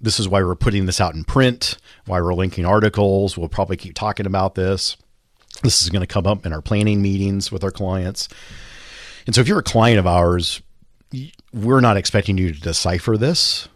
this 0.00 0.18
is 0.18 0.28
why 0.28 0.42
we're 0.42 0.54
putting 0.54 0.86
this 0.86 1.00
out 1.00 1.14
in 1.14 1.24
print, 1.24 1.76
why 2.06 2.20
we're 2.20 2.34
linking 2.34 2.64
articles. 2.64 3.36
We'll 3.36 3.48
probably 3.48 3.76
keep 3.76 3.94
talking 3.94 4.26
about 4.26 4.54
this. 4.54 4.96
This 5.62 5.82
is 5.82 5.90
going 5.90 6.00
to 6.00 6.06
come 6.06 6.26
up 6.26 6.46
in 6.46 6.52
our 6.52 6.62
planning 6.62 7.02
meetings 7.02 7.52
with 7.52 7.62
our 7.62 7.70
clients. 7.70 8.28
And 9.26 9.34
so 9.34 9.40
if 9.40 9.48
you're 9.48 9.58
a 9.58 9.62
client 9.62 9.98
of 9.98 10.06
ours, 10.06 10.62
we're 11.52 11.80
not 11.80 11.96
expecting 11.96 12.38
you 12.38 12.52
to 12.52 12.60
decipher 12.60 13.16
this 13.16 13.68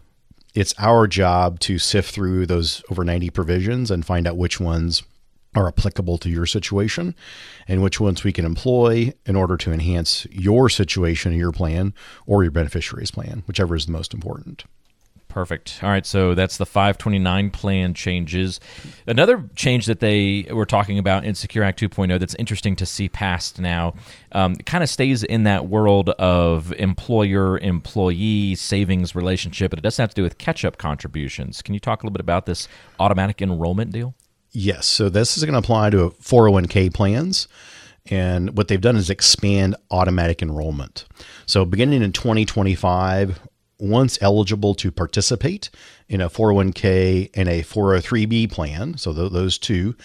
it's 0.57 0.73
our 0.79 1.05
job 1.05 1.59
to 1.59 1.77
sift 1.77 2.15
through 2.15 2.47
those 2.47 2.81
over 2.89 3.03
90 3.03 3.29
provisions 3.29 3.91
and 3.91 4.03
find 4.03 4.27
out 4.27 4.37
which 4.37 4.59
ones 4.59 5.03
are 5.55 5.67
applicable 5.67 6.17
to 6.17 6.31
your 6.31 6.47
situation 6.47 7.13
and 7.67 7.83
which 7.83 7.99
ones 7.99 8.23
we 8.23 8.33
can 8.33 8.43
employ 8.43 9.13
in 9.27 9.35
order 9.35 9.55
to 9.55 9.71
enhance 9.71 10.25
your 10.31 10.67
situation, 10.67 11.33
your 11.33 11.51
plan, 11.51 11.93
or 12.25 12.43
your 12.43 12.51
beneficiary's 12.51 13.11
plan, 13.11 13.43
whichever 13.45 13.75
is 13.75 13.85
the 13.85 13.91
most 13.91 14.15
important. 14.15 14.63
Perfect. 15.37 15.81
All 15.83 15.89
right, 15.89 16.03
so 16.03 16.33
that's 16.33 16.57
the 16.57 16.65
529 16.65 17.51
plan 17.51 17.93
changes. 17.93 18.59
Another 19.05 19.47
change 19.55 19.85
that 19.85 19.99
they 19.99 20.47
were 20.49 20.65
talking 20.65 20.97
about 20.97 21.25
in 21.25 21.35
Secure 21.35 21.63
Act 21.63 21.79
2.0 21.79 22.19
that's 22.19 22.33
interesting 22.39 22.75
to 22.77 22.87
see 22.87 23.07
passed 23.07 23.61
now 23.61 23.93
um, 24.31 24.55
kind 24.55 24.83
of 24.83 24.89
stays 24.89 25.23
in 25.23 25.43
that 25.43 25.67
world 25.67 26.09
of 26.09 26.73
employer 26.79 27.59
employee 27.59 28.55
savings 28.55 29.13
relationship, 29.13 29.69
but 29.69 29.77
it 29.77 29.83
doesn't 29.83 30.01
have 30.01 30.09
to 30.09 30.15
do 30.15 30.23
with 30.23 30.39
catch 30.39 30.65
up 30.65 30.79
contributions. 30.79 31.61
Can 31.61 31.75
you 31.75 31.79
talk 31.79 32.01
a 32.01 32.07
little 32.07 32.15
bit 32.15 32.21
about 32.21 32.47
this 32.47 32.67
automatic 32.99 33.39
enrollment 33.39 33.91
deal? 33.91 34.15
Yes. 34.53 34.87
So 34.87 35.07
this 35.07 35.37
is 35.37 35.43
going 35.43 35.53
to 35.53 35.59
apply 35.59 35.91
to 35.91 36.15
401k 36.19 36.91
plans. 36.91 37.47
And 38.07 38.57
what 38.57 38.69
they've 38.69 38.81
done 38.81 38.95
is 38.95 39.11
expand 39.11 39.75
automatic 39.91 40.41
enrollment. 40.41 41.05
So 41.45 41.63
beginning 41.63 42.01
in 42.01 42.11
2025, 42.11 43.39
once 43.79 44.17
eligible 44.21 44.73
to 44.75 44.91
participate 44.91 45.69
in 46.07 46.21
a 46.21 46.29
401k 46.29 47.29
and 47.33 47.47
a 47.47 47.61
403b 47.63 48.51
plan, 48.51 48.97
so 48.97 49.13
th- 49.13 49.31
those 49.31 49.57
two, 49.57 49.95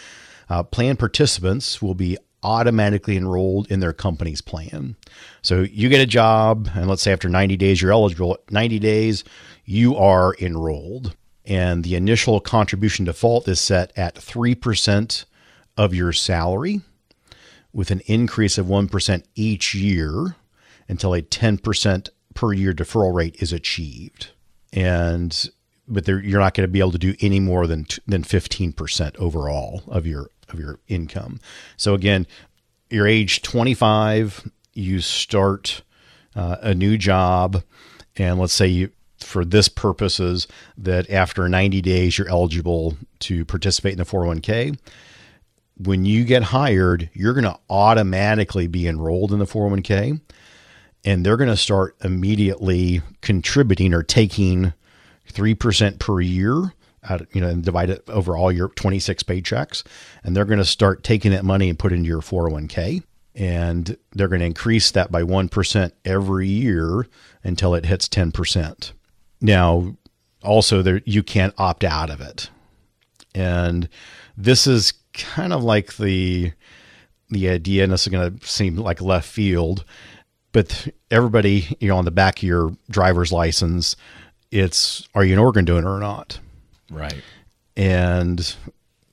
uh, 0.50 0.62
plan 0.62 0.96
participants 0.96 1.80
will 1.80 1.94
be 1.94 2.18
automatically 2.42 3.16
enrolled 3.16 3.70
in 3.70 3.80
their 3.80 3.92
company's 3.92 4.40
plan. 4.40 4.96
So 5.42 5.61
you 5.61 5.88
get 5.88 6.00
a 6.00 6.06
job, 6.06 6.68
and 6.74 6.88
let's 6.88 7.02
say 7.02 7.12
after 7.12 7.28
90 7.28 7.56
days 7.56 7.80
you're 7.80 7.92
eligible. 7.92 8.38
90 8.50 8.78
days, 8.78 9.24
you 9.64 9.96
are 9.96 10.35
enrolled, 10.40 11.14
and 11.44 11.85
the 11.85 11.94
initial 11.94 12.40
contribution 12.40 13.04
default 13.04 13.46
is 13.48 13.61
set 13.61 13.92
at 13.96 14.16
3% 14.16 15.24
of 15.76 15.94
your 15.94 16.12
salary 16.12 16.80
with 17.72 17.90
an 17.90 18.00
increase 18.06 18.58
of 18.58 18.66
1% 18.66 19.22
each 19.35 19.74
year 19.74 20.37
until 20.88 21.14
a 21.14 21.22
10% 21.22 22.08
per 22.34 22.52
year 22.52 22.72
deferral 22.72 23.14
rate 23.14 23.36
is 23.40 23.52
achieved. 23.52 24.30
And 24.72 25.50
but 25.88 26.06
you're 26.06 26.40
not 26.40 26.54
going 26.54 26.66
to 26.66 26.72
be 26.72 26.78
able 26.78 26.92
to 26.92 26.98
do 26.98 27.14
any 27.20 27.40
more 27.40 27.66
than 27.66 27.86
than 28.06 28.22
15% 28.22 29.16
overall 29.16 29.82
of 29.88 30.06
your 30.06 30.30
of 30.48 30.58
your 30.58 30.78
income. 30.88 31.40
So 31.76 31.94
again, 31.94 32.26
you're 32.90 33.06
age 33.06 33.42
25, 33.42 34.50
you 34.74 35.00
start 35.00 35.82
uh, 36.36 36.56
a 36.60 36.74
new 36.74 36.98
job, 36.98 37.62
and 38.16 38.38
let's 38.38 38.52
say 38.52 38.66
you 38.66 38.90
for 39.18 39.44
this 39.44 39.68
purposes 39.68 40.48
that 40.76 41.08
after 41.08 41.48
90 41.48 41.80
days 41.80 42.18
you're 42.18 42.28
eligible 42.28 42.96
to 43.20 43.44
participate 43.44 43.92
in 43.92 43.98
the 43.98 44.04
401k. 44.04 44.76
When 45.78 46.04
you 46.04 46.24
get 46.24 46.42
hired, 46.42 47.08
you're 47.14 47.32
going 47.32 47.44
to 47.44 47.58
automatically 47.70 48.66
be 48.66 48.86
enrolled 48.86 49.32
in 49.32 49.38
the 49.38 49.46
401k 49.46 50.20
and 51.04 51.24
they're 51.24 51.36
going 51.36 51.50
to 51.50 51.56
start 51.56 51.96
immediately 52.04 53.02
contributing 53.20 53.92
or 53.94 54.02
taking 54.02 54.72
3% 55.30 55.98
per 55.98 56.20
year 56.20 56.72
out, 57.08 57.26
you 57.34 57.40
know, 57.40 57.48
and 57.48 57.64
divide 57.64 57.90
it 57.90 58.04
over 58.08 58.36
all 58.36 58.52
your 58.52 58.68
26 58.68 59.22
paychecks. 59.24 59.82
And 60.22 60.36
they're 60.36 60.44
going 60.44 60.58
to 60.58 60.64
start 60.64 61.02
taking 61.02 61.32
that 61.32 61.44
money 61.44 61.68
and 61.68 61.78
put 61.78 61.92
it 61.92 61.96
into 61.96 62.08
your 62.08 62.20
401k. 62.20 63.02
And 63.34 63.96
they're 64.12 64.28
going 64.28 64.40
to 64.40 64.46
increase 64.46 64.90
that 64.92 65.10
by 65.10 65.22
1% 65.22 65.92
every 66.04 66.48
year 66.48 67.06
until 67.42 67.74
it 67.74 67.86
hits 67.86 68.08
10%. 68.08 68.92
Now, 69.40 69.96
also 70.44 70.82
there 70.82 71.00
you 71.04 71.22
can't 71.22 71.54
opt 71.58 71.82
out 71.84 72.10
of 72.10 72.20
it. 72.20 72.50
And 73.34 73.88
this 74.36 74.66
is 74.66 74.92
kind 75.14 75.52
of 75.52 75.64
like 75.64 75.96
the 75.96 76.52
the 77.30 77.48
idea, 77.48 77.82
and 77.82 77.92
this 77.92 78.02
is 78.02 78.08
going 78.08 78.38
to 78.38 78.46
seem 78.46 78.76
like 78.76 79.00
left 79.00 79.26
field, 79.26 79.86
but 80.52 80.88
everybody, 81.10 81.76
you 81.80 81.88
know, 81.88 81.96
on 81.96 82.04
the 82.04 82.10
back 82.10 82.38
of 82.38 82.42
your 82.42 82.76
driver's 82.90 83.32
license, 83.32 83.96
it's 84.50 85.08
are 85.14 85.24
you 85.24 85.32
an 85.32 85.38
organ 85.38 85.64
donor 85.64 85.94
or 85.94 86.00
not? 86.00 86.38
Right. 86.90 87.22
And 87.76 88.54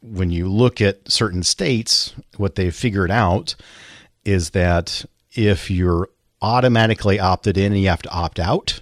when 0.02 0.32
you 0.32 0.50
look 0.50 0.82
at 0.82 1.10
certain 1.10 1.44
states, 1.44 2.14
what 2.38 2.56
they've 2.56 2.76
figured 2.76 3.12
out 3.12 3.56
is 4.26 4.52
that 4.52 5.06
if 5.32 5.72
you're 5.72 6.10
automatically 6.42 7.20
opted 7.20 7.58
in 7.58 7.72
and 7.74 7.82
you 7.82 7.90
have 7.90 8.02
to 8.02 8.10
opt 8.10 8.40
out, 8.40 8.82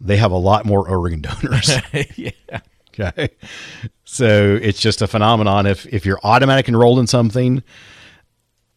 they 0.00 0.16
have 0.16 0.32
a 0.32 0.36
lot 0.36 0.64
more 0.64 0.88
organ 0.88 1.20
donors. 1.20 1.70
yeah. 2.16 2.60
Okay. 2.98 3.28
So 4.04 4.58
it's 4.60 4.80
just 4.80 5.02
a 5.02 5.06
phenomenon. 5.06 5.66
If 5.66 5.86
if 5.86 6.06
you're 6.06 6.20
automatic 6.22 6.68
enrolled 6.68 6.98
in 6.98 7.06
something, 7.06 7.62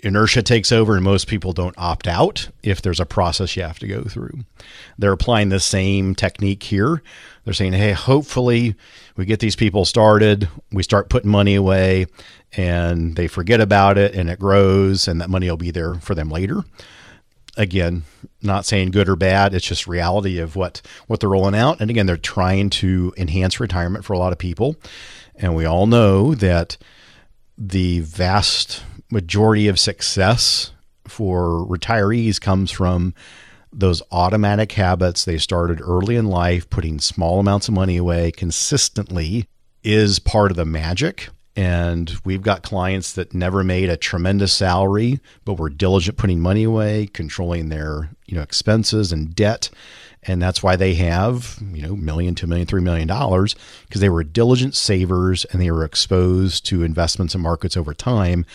inertia 0.02 0.42
takes 0.42 0.72
over 0.72 0.96
and 0.96 1.04
most 1.04 1.28
people 1.28 1.52
don't 1.52 1.78
opt 1.78 2.08
out 2.08 2.50
if 2.64 2.82
there's 2.82 3.00
a 3.00 3.06
process 3.06 3.56
you 3.56 3.64
have 3.64 3.80
to 3.80 3.88
go 3.88 4.04
through. 4.04 4.32
They're 4.98 5.12
applying 5.12 5.50
the 5.50 5.60
same 5.60 6.16
technique 6.16 6.64
here. 6.64 7.04
They're 7.44 7.54
saying, 7.54 7.74
hey, 7.74 7.92
hopefully 7.92 8.76
we 9.16 9.26
get 9.26 9.40
these 9.40 9.56
people 9.56 9.86
started, 9.86 10.48
we 10.72 10.84
start 10.84 11.10
putting 11.10 11.32
money 11.32 11.56
away, 11.56 12.06
and 12.56 13.16
they 13.16 13.28
forget 13.28 13.60
about 13.60 13.98
it 13.98 14.16
and 14.16 14.30
it 14.30 14.40
grows, 14.40 15.08
and 15.08 15.20
that 15.20 15.30
money 15.30 15.50
will 15.50 15.58
be 15.58 15.72
there 15.72 15.96
for 15.96 16.16
them 16.16 16.30
later. 16.30 16.64
Again, 17.58 18.04
not 18.42 18.66
saying 18.66 18.92
good 18.92 19.10
or 19.10 19.18
bad, 19.18 19.54
it's 19.54 19.66
just 19.66 19.88
reality 19.88 20.40
of 20.40 20.56
what, 20.56 20.82
what 21.08 21.20
they're 21.20 21.28
rolling 21.28 21.56
out. 21.56 21.82
And 21.82 21.90
again, 21.90 22.06
they're 22.06 22.16
trying 22.16 22.70
to 22.72 23.14
enhance 23.18 23.60
retirement 23.60 24.06
for 24.06 24.14
a 24.14 24.18
lot 24.18 24.32
of 24.32 24.38
people. 24.38 24.78
And 25.36 25.56
we 25.56 25.66
all 25.66 25.88
know 25.88 26.36
that 26.36 26.78
the 27.58 28.00
vast 28.00 28.84
majority 29.12 29.68
of 29.68 29.80
success 29.80 30.72
for 31.08 31.66
retirees 31.68 32.40
comes 32.40 32.72
from 32.72 33.14
those 33.72 34.02
automatic 34.12 34.72
habits 34.74 35.26
they 35.26 35.38
started 35.38 35.82
early 35.82 36.16
in 36.16 36.26
life, 36.26 36.70
putting 36.70 37.00
small 37.00 37.40
amounts 37.40 37.68
of 37.68 37.74
money 37.74 37.98
away 37.98 38.32
consistently 38.32 39.48
is 39.84 40.20
part 40.20 40.52
of 40.52 40.58
the 40.58 40.66
magic. 40.66 41.30
And 41.56 42.14
we've 42.24 42.42
got 42.42 42.64
clients 42.64 43.14
that 43.14 43.34
never 43.34 43.64
made 43.64 43.90
a 43.90 43.98
tremendous 43.98 44.54
salary, 44.54 45.20
but 45.46 45.56
were 45.56 45.70
diligent 45.70 46.18
putting 46.18 46.40
money 46.40 46.64
away, 46.64 47.08
controlling 47.08 47.70
their 47.70 48.10
you 48.28 48.36
know 48.36 48.42
expenses 48.42 49.12
and 49.12 49.36
debt, 49.36 49.70
and 50.24 50.42
that's 50.42 50.62
why 50.62 50.76
they 50.76 50.96
have 50.96 51.60
you 51.74 51.82
know 51.82 51.96
million, 51.96 52.36
two 52.36 52.48
million, 52.48 52.68
three 52.68 52.82
million 52.82 53.08
dollars 53.08 53.56
because 53.88 54.02
they 54.02 54.10
were 54.10 54.24
diligent 54.24 54.76
savers 54.76 55.46
and 55.46 55.62
they 55.62 55.72
were 55.72 55.84
exposed 55.84 56.66
to 56.68 56.84
investments 56.84 57.34
and 57.34 57.44
markets 57.44 57.78
over 57.78 57.94
time, 57.94 58.46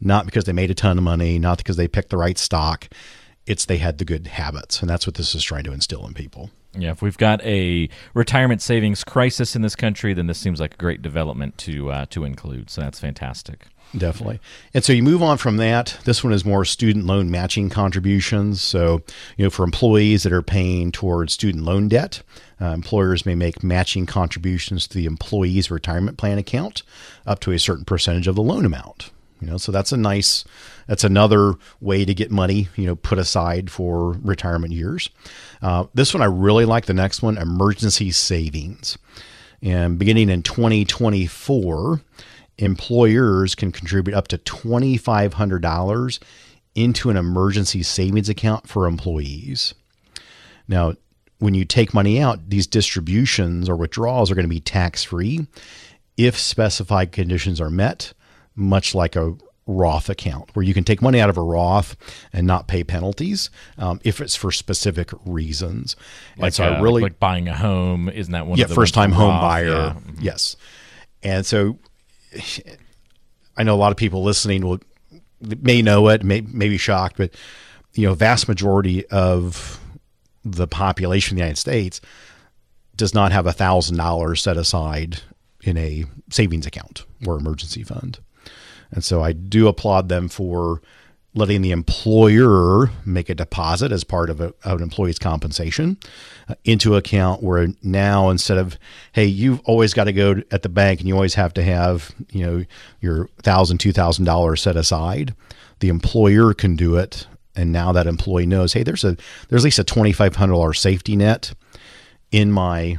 not 0.00 0.26
because 0.26 0.44
they 0.44 0.52
made 0.52 0.70
a 0.70 0.74
ton 0.74 0.98
of 0.98 1.04
money, 1.04 1.38
not 1.38 1.58
because 1.58 1.76
they 1.76 1.88
picked 1.88 2.10
the 2.10 2.16
right 2.16 2.38
stock. 2.38 2.88
It's 3.46 3.64
they 3.64 3.78
had 3.78 3.98
the 3.98 4.04
good 4.04 4.28
habits, 4.28 4.80
and 4.80 4.88
that's 4.88 5.06
what 5.06 5.16
this 5.16 5.34
is 5.34 5.42
trying 5.42 5.64
to 5.64 5.72
instill 5.72 6.06
in 6.06 6.14
people. 6.14 6.50
Yeah, 6.74 6.92
if 6.92 7.02
we've 7.02 7.18
got 7.18 7.42
a 7.44 7.88
retirement 8.14 8.62
savings 8.62 9.04
crisis 9.04 9.54
in 9.54 9.62
this 9.62 9.76
country, 9.76 10.14
then 10.14 10.26
this 10.26 10.38
seems 10.38 10.58
like 10.60 10.74
a 10.74 10.76
great 10.76 11.02
development 11.02 11.58
to 11.58 11.90
uh, 11.90 12.06
to 12.10 12.24
include. 12.24 12.70
So 12.70 12.80
that's 12.80 13.00
fantastic. 13.00 13.66
Definitely. 13.96 14.40
And 14.72 14.82
so 14.82 14.92
you 14.92 15.02
move 15.02 15.22
on 15.22 15.36
from 15.36 15.58
that. 15.58 15.98
This 16.04 16.24
one 16.24 16.32
is 16.32 16.44
more 16.44 16.64
student 16.64 17.04
loan 17.04 17.30
matching 17.30 17.68
contributions. 17.68 18.62
So, 18.62 19.02
you 19.36 19.44
know, 19.44 19.50
for 19.50 19.64
employees 19.64 20.22
that 20.22 20.32
are 20.32 20.42
paying 20.42 20.92
towards 20.92 21.34
student 21.34 21.64
loan 21.64 21.88
debt, 21.88 22.22
uh, 22.60 22.66
employers 22.66 23.26
may 23.26 23.34
make 23.34 23.62
matching 23.62 24.06
contributions 24.06 24.86
to 24.86 24.98
the 24.98 25.04
employee's 25.04 25.70
retirement 25.70 26.16
plan 26.16 26.38
account 26.38 26.82
up 27.26 27.40
to 27.40 27.52
a 27.52 27.58
certain 27.58 27.84
percentage 27.84 28.26
of 28.26 28.34
the 28.34 28.42
loan 28.42 28.64
amount. 28.64 29.10
You 29.40 29.48
know, 29.48 29.56
so 29.56 29.72
that's 29.72 29.90
a 29.90 29.96
nice, 29.96 30.44
that's 30.86 31.02
another 31.02 31.54
way 31.80 32.04
to 32.04 32.14
get 32.14 32.30
money, 32.30 32.68
you 32.76 32.86
know, 32.86 32.94
put 32.94 33.18
aside 33.18 33.70
for 33.70 34.12
retirement 34.22 34.72
years. 34.72 35.10
Uh, 35.60 35.86
this 35.94 36.14
one 36.14 36.22
I 36.22 36.26
really 36.26 36.64
like. 36.64 36.86
The 36.86 36.94
next 36.94 37.22
one, 37.22 37.36
emergency 37.36 38.12
savings. 38.12 38.96
And 39.60 39.98
beginning 39.98 40.30
in 40.30 40.42
2024, 40.42 42.02
employers 42.58 43.54
can 43.54 43.72
contribute 43.72 44.14
up 44.14 44.28
to 44.28 44.38
$2,500 44.38 46.18
into 46.74 47.10
an 47.10 47.16
emergency 47.16 47.82
savings 47.82 48.28
account 48.28 48.68
for 48.68 48.86
employees. 48.86 49.74
Now, 50.68 50.94
when 51.38 51.54
you 51.54 51.64
take 51.64 51.92
money 51.92 52.20
out, 52.20 52.50
these 52.50 52.66
distributions 52.66 53.68
or 53.68 53.76
withdrawals 53.76 54.30
are 54.30 54.34
going 54.34 54.44
to 54.44 54.48
be 54.48 54.60
tax 54.60 55.02
free 55.02 55.46
if 56.16 56.38
specified 56.38 57.10
conditions 57.12 57.60
are 57.60 57.70
met, 57.70 58.12
much 58.54 58.94
like 58.94 59.16
a 59.16 59.34
Roth 59.66 60.08
account, 60.08 60.54
where 60.54 60.64
you 60.64 60.74
can 60.74 60.84
take 60.84 61.00
money 61.00 61.20
out 61.20 61.30
of 61.30 61.36
a 61.36 61.42
Roth 61.42 61.96
and 62.32 62.46
not 62.46 62.68
pay 62.68 62.84
penalties 62.84 63.48
um, 63.78 64.00
if 64.04 64.20
it's 64.20 64.34
for 64.34 64.50
specific 64.50 65.10
reasons. 65.24 65.96
Like, 66.36 66.46
and 66.46 66.54
so 66.54 66.64
uh, 66.64 66.70
I 66.70 66.80
really, 66.80 67.02
like 67.02 67.20
buying 67.20 67.48
a 67.48 67.56
home, 67.56 68.08
isn't 68.08 68.32
that 68.32 68.46
one? 68.46 68.58
yeah, 68.58 68.64
of 68.64 68.70
the 68.70 68.74
first 68.74 68.94
time 68.94 69.12
home 69.12 69.30
Roth? 69.30 69.40
buyer. 69.40 69.66
Yeah. 69.68 69.94
Yes. 70.20 70.56
And 71.22 71.46
so 71.46 71.78
I 73.56 73.62
know 73.62 73.74
a 73.74 73.76
lot 73.76 73.92
of 73.92 73.96
people 73.96 74.22
listening 74.22 74.66
will 74.66 74.80
may 75.40 75.82
know 75.82 76.08
it, 76.08 76.22
may, 76.22 76.40
may 76.40 76.68
be 76.68 76.78
shocked, 76.78 77.16
but 77.16 77.34
you 77.94 78.06
know, 78.06 78.14
vast 78.14 78.48
majority 78.48 79.06
of 79.06 79.80
the 80.44 80.66
population 80.66 81.34
of 81.34 81.36
the 81.36 81.42
United 81.42 81.58
States 81.58 82.00
does 82.96 83.14
not 83.14 83.32
have 83.32 83.46
a 83.46 83.52
thousand 83.52 83.96
dollars 83.96 84.42
set 84.42 84.56
aside 84.56 85.20
in 85.62 85.76
a 85.76 86.04
savings 86.30 86.66
account 86.66 87.04
or 87.26 87.36
emergency 87.36 87.82
fund. 87.82 88.18
And 88.90 89.04
so 89.04 89.22
I 89.22 89.32
do 89.32 89.68
applaud 89.68 90.08
them 90.08 90.28
for 90.28 90.82
letting 91.34 91.62
the 91.62 91.70
employer 91.70 92.90
make 93.06 93.30
a 93.30 93.34
deposit 93.34 93.90
as 93.90 94.04
part 94.04 94.28
of, 94.28 94.40
a, 94.40 94.52
of 94.64 94.78
an 94.78 94.82
employee's 94.82 95.18
compensation 95.18 95.96
uh, 96.48 96.54
into 96.64 96.94
account 96.94 97.42
where 97.42 97.68
now 97.82 98.28
instead 98.28 98.58
of 98.58 98.78
hey 99.12 99.24
you've 99.24 99.60
always 99.60 99.94
got 99.94 100.04
to 100.04 100.12
go 100.12 100.42
at 100.50 100.62
the 100.62 100.68
bank 100.68 101.00
and 101.00 101.08
you 101.08 101.14
always 101.14 101.34
have 101.34 101.54
to 101.54 101.62
have 101.62 102.12
you 102.30 102.44
know 102.44 102.64
your 103.00 103.28
thousand 103.42 103.78
two 103.78 103.92
thousand 103.92 104.24
dollars 104.24 104.60
set 104.60 104.76
aside 104.76 105.34
the 105.80 105.88
employer 105.88 106.54
can 106.54 106.76
do 106.76 106.96
it. 106.96 107.26
And 107.54 107.72
now 107.72 107.92
that 107.92 108.06
employee 108.06 108.46
knows 108.46 108.72
hey 108.72 108.82
there's 108.82 109.04
a 109.04 109.16
there's 109.48 109.62
at 109.62 109.64
least 109.64 109.78
a 109.78 109.84
$2500 109.84 110.76
safety 110.76 111.16
net 111.16 111.52
in 112.30 112.50
my 112.50 112.98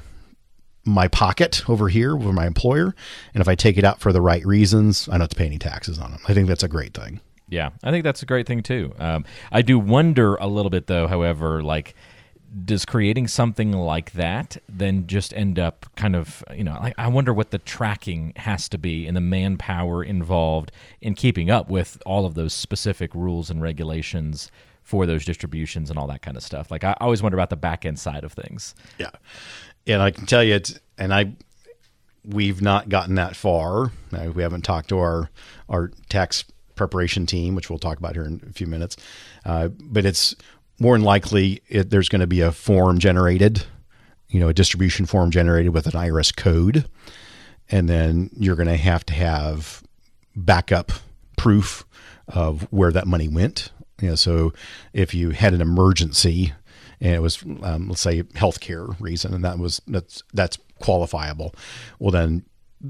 my 0.85 1.07
pocket 1.07 1.67
over 1.69 1.87
here 1.87 2.15
with 2.15 2.35
my 2.35 2.45
employer. 2.45 2.93
And 3.33 3.41
if 3.41 3.47
i 3.47 3.55
take 3.55 3.77
it 3.77 3.83
out 3.83 3.99
for 3.99 4.11
the 4.13 4.21
right 4.21 4.45
reasons 4.45 5.07
i 5.07 5.13
don't 5.13 5.21
have 5.21 5.29
to 5.29 5.35
pay 5.35 5.45
any 5.47 5.57
taxes 5.57 5.97
on 5.97 6.11
them 6.11 6.19
i 6.27 6.33
think 6.35 6.47
that's 6.47 6.61
a 6.61 6.67
great 6.67 6.93
thing 6.93 7.19
Yeah, 7.53 7.69
I 7.83 7.91
think 7.91 8.03
that's 8.03 8.23
a 8.23 8.25
great 8.25 8.47
thing 8.47 8.63
too. 8.63 8.93
Um, 8.97 9.25
I 9.51 9.61
do 9.61 9.77
wonder 9.77 10.35
a 10.35 10.47
little 10.47 10.71
bit 10.71 10.87
though, 10.87 11.07
however, 11.07 11.61
like 11.61 11.95
does 12.65 12.85
creating 12.85 13.27
something 13.27 13.71
like 13.71 14.11
that 14.11 14.57
then 14.69 15.07
just 15.07 15.33
end 15.33 15.57
up 15.57 15.87
kind 15.95 16.15
of 16.15 16.43
you 16.55 16.63
know 16.63 16.77
like, 16.83 16.93
i 16.99 17.07
wonder 17.07 17.33
what 17.33 17.49
the 17.49 17.57
tracking 17.57 18.31
has 18.35 18.69
to 18.69 18.77
be 18.77 19.07
and 19.07 19.17
the 19.17 19.21
manpower 19.21 20.03
involved 20.03 20.71
in 21.01 21.15
keeping 21.15 21.49
up 21.49 21.67
with 21.67 21.99
all 22.05 22.27
of 22.27 22.35
those 22.35 22.53
specific 22.53 23.15
rules 23.15 23.49
and 23.49 23.63
regulations 23.63 24.51
for 24.83 25.07
those 25.07 25.25
distributions 25.25 25.89
and 25.89 25.97
all 25.97 26.05
that 26.05 26.21
kind 26.21 26.37
of 26.37 26.43
stuff 26.43 26.69
like 26.69 26.83
i 26.83 26.95
always 27.01 27.23
wonder 27.23 27.35
about 27.35 27.49
the 27.49 27.55
back 27.55 27.87
end 27.87 27.97
side 27.97 28.23
of 28.23 28.31
things 28.33 28.75
Yeah. 28.99 29.09
And 29.85 30.01
I 30.01 30.11
can 30.11 30.25
tell 30.25 30.43
you, 30.43 30.55
it's, 30.55 30.79
and 30.97 31.13
I, 31.13 31.33
we've 32.23 32.61
not 32.61 32.87
gotten 32.87 33.15
that 33.15 33.35
far. 33.35 33.91
Uh, 34.13 34.31
we 34.33 34.41
haven't 34.41 34.61
talked 34.61 34.89
to 34.89 34.99
our, 34.99 35.29
our 35.67 35.91
tax 36.07 36.45
preparation 36.75 37.25
team, 37.25 37.55
which 37.55 37.69
we'll 37.69 37.79
talk 37.79 37.97
about 37.97 38.15
here 38.15 38.25
in 38.25 38.41
a 38.49 38.53
few 38.53 38.67
minutes. 38.67 38.97
Uh, 39.45 39.69
but 39.69 40.05
it's 40.05 40.36
more 40.79 40.97
than 40.97 41.05
likely 41.05 41.62
it, 41.67 41.89
there's 41.89 42.09
going 42.09 42.21
to 42.21 42.27
be 42.27 42.41
a 42.41 42.51
form 42.51 42.99
generated, 42.99 43.63
you 44.29 44.39
know, 44.39 44.49
a 44.49 44.53
distribution 44.53 45.05
form 45.05 45.31
generated 45.31 45.73
with 45.73 45.88
an 45.88 45.93
IRS 45.93 46.36
code. 46.36 46.86
And 47.69 47.88
then 47.88 48.29
you're 48.38 48.55
going 48.55 48.67
to 48.67 48.77
have 48.77 49.05
to 49.07 49.13
have 49.13 49.83
backup 50.36 50.91
proof 51.38 51.86
of 52.27 52.63
where 52.71 52.91
that 52.91 53.07
money 53.07 53.27
went. 53.27 53.71
You 54.01 54.09
know, 54.09 54.15
so 54.15 54.53
if 54.91 55.13
you 55.13 55.31
had 55.31 55.53
an 55.53 55.62
emergency 55.62 56.53
and 56.99 57.15
it 57.15 57.21
was, 57.21 57.43
um, 57.62 57.89
let's 57.89 58.01
say, 58.01 58.23
healthcare 58.23 58.99
reason, 58.99 59.33
and 59.33 59.43
that 59.45 59.59
was 59.59 59.81
that's 59.88 60.23
that's 60.33 60.57
qualifiable, 60.81 61.53
well 61.99 62.12
then 62.12 62.43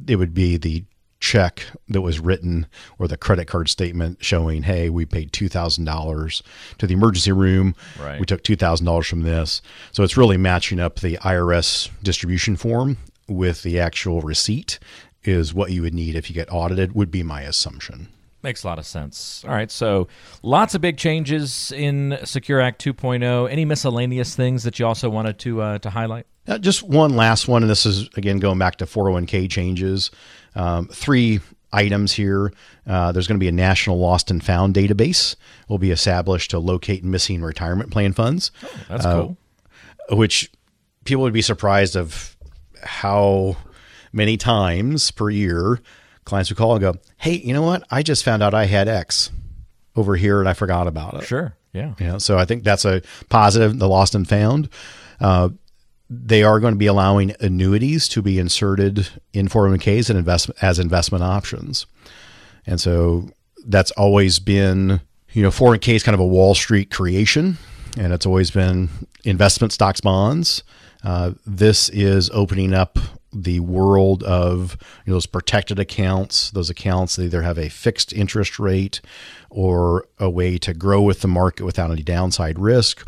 it 0.08 0.16
would 0.16 0.34
be 0.34 0.58
the 0.58 0.86
check 1.24 1.66
that 1.88 2.02
was 2.02 2.20
written 2.20 2.68
or 3.00 3.08
the 3.08 3.16
credit 3.16 3.48
card 3.48 3.70
statement 3.70 4.18
showing, 4.22 4.64
hey, 4.64 4.90
we 4.90 5.06
paid 5.06 5.32
two 5.32 5.48
thousand 5.48 5.86
dollars 5.86 6.44
to 6.78 6.86
the 6.86 6.94
emergency 6.94 7.32
room. 7.32 7.76
Right. 8.00 8.20
We 8.20 8.26
took 8.26 8.44
two 8.44 8.58
thousand 8.58 8.86
dollars 8.86 9.08
from 9.08 9.22
this, 9.22 9.62
so 9.94 10.04
it's 10.04 10.18
really 10.18 10.36
matching 10.36 10.82
up 10.82 11.00
the 11.00 11.18
IRS 11.18 11.90
distribution 12.04 12.58
form 12.58 12.98
with 13.30 13.64
the 13.64 13.80
actual 13.80 14.22
receipt. 14.22 14.80
Is 15.24 15.54
what 15.54 15.72
you 15.72 15.82
would 15.84 15.94
need 15.94 16.18
if 16.18 16.30
you 16.30 16.34
get 16.34 16.52
audited. 16.52 16.94
Would 16.94 17.10
be 17.10 17.24
my 17.24 17.44
assumption. 17.44 18.10
Makes 18.42 18.66
a 18.66 18.68
lot 18.68 18.78
of 18.78 18.86
sense. 18.86 19.46
All 19.48 19.54
right, 19.54 19.72
so 19.72 20.10
lots 20.42 20.76
of 20.76 20.82
big 20.82 20.98
changes 20.98 21.72
in 21.72 22.18
Secure 22.26 22.60
Act 22.60 22.84
2.0. 22.84 23.50
Any 23.50 23.64
miscellaneous 23.64 24.36
things 24.36 24.64
that 24.64 24.78
you 24.80 24.86
also 24.86 25.10
wanted 25.10 25.40
to 25.40 25.62
uh, 25.62 25.78
to 25.78 25.90
highlight? 25.90 26.28
Uh, 26.46 26.58
just 26.58 26.84
one 26.84 27.16
last 27.16 27.48
one, 27.48 27.64
and 27.64 27.70
this 27.70 27.86
is 27.86 28.10
again 28.16 28.40
going 28.40 28.60
back 28.60 28.76
to 28.76 28.86
401k 28.86 29.50
changes. 29.50 30.12
Um, 30.56 30.88
three 30.88 31.40
items 31.72 32.14
here. 32.14 32.54
Uh, 32.86 33.12
there's 33.12 33.28
going 33.28 33.38
to 33.38 33.44
be 33.44 33.48
a 33.48 33.52
national 33.52 33.98
lost 34.00 34.30
and 34.30 34.44
found 34.44 34.76
database 34.76 35.36
will 35.68 35.80
be 35.80 35.90
established 35.92 36.52
to 36.52 36.60
locate 36.60 37.04
missing 37.04 37.42
retirement 37.42 37.90
plan 37.92 38.14
funds, 38.14 38.52
That's 38.90 39.06
Uh, 39.06 39.14
cool. 39.22 39.38
which 40.18 40.52
people 41.06 41.24
would 41.24 41.34
be 41.34 41.42
surprised 41.42 41.96
of 41.96 42.36
how 42.84 43.56
many 44.12 44.38
times 44.38 45.10
per 45.12 45.30
year 45.30 45.80
clients 46.26 46.50
would 46.52 46.58
call 46.58 46.74
and 46.74 46.82
go, 46.82 46.94
"Hey, 47.18 47.38
you 47.44 47.54
know 47.54 47.64
what? 47.64 47.84
I 47.90 48.04
just 48.04 48.24
found 48.24 48.44
out 48.44 48.54
I 48.54 48.66
had 48.66 48.88
X 48.88 49.32
over 49.96 50.16
here 50.16 50.40
and 50.40 50.48
I 50.48 50.54
forgot 50.54 50.88
about 50.88 51.16
it." 51.16 51.24
Sure. 51.26 51.56
Yeah. 51.74 51.94
You 52.00 52.06
know, 52.08 52.18
so 52.20 52.38
I 52.38 52.46
think 52.46 52.64
that's 52.64 52.86
a 52.86 53.02
positive. 53.30 53.80
The 53.80 53.90
lost 53.90 54.14
and 54.14 54.28
found. 54.30 54.70
Uh, 55.20 55.50
they 56.26 56.44
are 56.44 56.60
going 56.60 56.74
to 56.74 56.78
be 56.78 56.86
allowing 56.86 57.36
annuities 57.40 58.08
to 58.10 58.22
be 58.22 58.40
inserted 58.40 59.10
in 59.34 59.48
401ks 59.48 60.10
and 60.10 60.54
as 60.62 60.80
investment 60.80 61.24
options. 61.24 61.86
And 62.66 62.80
so 62.80 63.30
that's 63.66 63.92
always 63.92 64.40
been, 64.40 65.02
you 65.32 65.44
know, 65.44 65.50
401k 65.50 65.96
is 65.96 66.04
kind 66.04 66.14
of 66.14 66.20
a 66.20 66.26
Wall 66.26 66.56
Street 66.56 66.92
creation, 66.92 67.58
and 67.98 68.14
it's 68.14 68.26
always 68.26 68.52
been 68.52 68.90
investment 69.24 69.74
stocks, 69.74 70.02
bonds. 70.02 70.64
Uh, 71.04 71.32
this 71.46 71.90
is 71.90 72.30
opening 72.32 72.74
up 72.74 72.98
the 73.34 73.60
world 73.60 74.24
of 74.24 74.78
you 75.06 75.12
know, 75.12 75.16
those 75.16 75.26
protected 75.26 75.80
accounts. 75.80 76.52
Those 76.52 76.70
accounts 76.70 77.16
that 77.16 77.24
either 77.24 77.42
have 77.42 77.58
a 77.58 77.70
fixed 77.70 78.14
interest 78.14 78.60
rate 78.60 79.02
or 79.50 80.06
a 80.20 80.30
way 80.30 80.58
to 80.60 80.74
grow 80.74 81.02
with 81.02 81.22
the 81.22 81.28
market 81.28 81.66
without 81.66 81.92
any 81.92 82.04
downside 82.04 82.60
risk, 82.60 83.06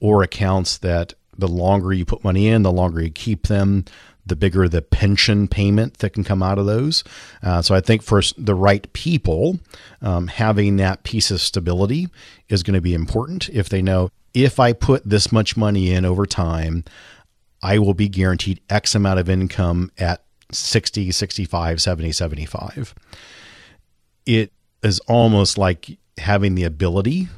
or 0.00 0.22
accounts 0.22 0.78
that 0.78 1.14
the 1.40 1.48
longer 1.48 1.92
you 1.92 2.04
put 2.04 2.24
money 2.24 2.48
in, 2.48 2.62
the 2.62 2.72
longer 2.72 3.02
you 3.02 3.10
keep 3.10 3.48
them, 3.48 3.84
the 4.24 4.36
bigger 4.36 4.68
the 4.68 4.82
pension 4.82 5.48
payment 5.48 5.98
that 5.98 6.10
can 6.10 6.24
come 6.24 6.42
out 6.42 6.58
of 6.58 6.66
those. 6.66 7.02
Uh, 7.42 7.62
so 7.62 7.74
I 7.74 7.80
think 7.80 8.02
for 8.02 8.22
the 8.38 8.54
right 8.54 8.90
people, 8.92 9.58
um, 10.02 10.28
having 10.28 10.76
that 10.76 11.02
piece 11.02 11.30
of 11.30 11.40
stability 11.40 12.08
is 12.48 12.62
going 12.62 12.74
to 12.74 12.80
be 12.80 12.94
important 12.94 13.48
if 13.48 13.68
they 13.68 13.82
know 13.82 14.10
if 14.32 14.60
I 14.60 14.72
put 14.72 15.08
this 15.08 15.32
much 15.32 15.56
money 15.56 15.90
in 15.90 16.04
over 16.04 16.26
time, 16.26 16.84
I 17.62 17.78
will 17.78 17.94
be 17.94 18.08
guaranteed 18.08 18.60
X 18.70 18.94
amount 18.94 19.18
of 19.18 19.28
income 19.28 19.90
at 19.98 20.22
60, 20.52 21.10
65, 21.10 21.82
70, 21.82 22.12
75. 22.12 22.94
It 24.26 24.52
is 24.82 25.00
almost 25.00 25.58
like 25.58 25.98
having 26.18 26.54
the 26.54 26.64
ability 26.64 27.28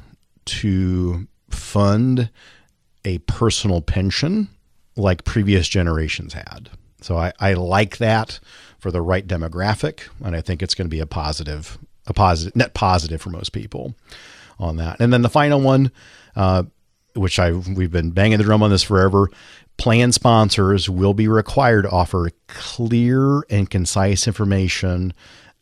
to 0.45 1.27
fund 1.49 2.29
a 3.05 3.19
personal 3.19 3.81
pension 3.81 4.49
like 4.95 5.23
previous 5.23 5.67
generations 5.67 6.33
had. 6.33 6.69
So 7.01 7.17
I, 7.17 7.33
I 7.39 7.53
like 7.53 7.97
that 7.97 8.39
for 8.79 8.91
the 8.91 9.01
right 9.01 9.25
demographic, 9.25 10.07
and 10.23 10.35
I 10.35 10.41
think 10.41 10.61
it's 10.61 10.75
going 10.75 10.85
to 10.85 10.89
be 10.95 10.99
a 10.99 11.05
positive, 11.05 11.77
a 12.07 12.13
positive 12.13 12.55
net 12.55 12.73
positive 12.73 13.21
for 13.21 13.29
most 13.29 13.51
people 13.51 13.95
on 14.59 14.77
that. 14.77 14.99
And 14.99 15.11
then 15.11 15.21
the 15.21 15.29
final 15.29 15.59
one, 15.59 15.91
uh, 16.35 16.63
which 17.15 17.39
I 17.39 17.51
we've 17.51 17.91
been 17.91 18.11
banging 18.11 18.37
the 18.37 18.43
drum 18.43 18.63
on 18.63 18.69
this 18.69 18.83
forever. 18.83 19.29
Plan 19.77 20.11
sponsors 20.11 20.89
will 20.89 21.13
be 21.13 21.27
required 21.27 21.83
to 21.83 21.89
offer 21.89 22.29
clear 22.47 23.43
and 23.49 23.69
concise 23.69 24.27
information 24.27 25.13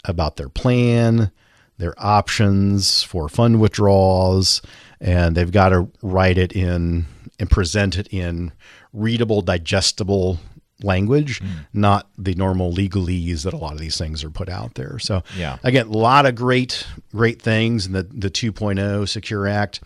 about 0.03 0.35
their 0.35 0.49
plan, 0.49 1.31
their 1.77 1.93
options 1.97 3.03
for 3.03 3.29
fund 3.29 3.61
withdrawals, 3.61 4.61
and 4.99 5.35
they've 5.35 5.51
got 5.51 5.69
to 5.69 5.89
write 6.01 6.37
it 6.37 6.53
in 6.53 7.05
and 7.41 7.49
present 7.49 7.97
it 7.97 8.07
in 8.13 8.53
readable, 8.93 9.41
digestible 9.41 10.39
language, 10.83 11.41
mm. 11.41 11.65
not 11.73 12.07
the 12.17 12.35
normal 12.35 12.71
legalese 12.71 13.43
that 13.43 13.53
a 13.53 13.57
lot 13.57 13.73
of 13.73 13.79
these 13.79 13.97
things 13.97 14.23
are 14.23 14.29
put 14.29 14.47
out 14.47 14.75
there. 14.75 14.99
So, 14.99 15.23
yeah. 15.37 15.57
again, 15.63 15.87
a 15.87 15.91
lot 15.91 16.25
of 16.25 16.35
great, 16.35 16.85
great 17.11 17.41
things 17.41 17.87
in 17.87 17.93
the, 17.93 18.03
the 18.03 18.29
2.0 18.29 19.09
Secure 19.09 19.47
Act. 19.47 19.81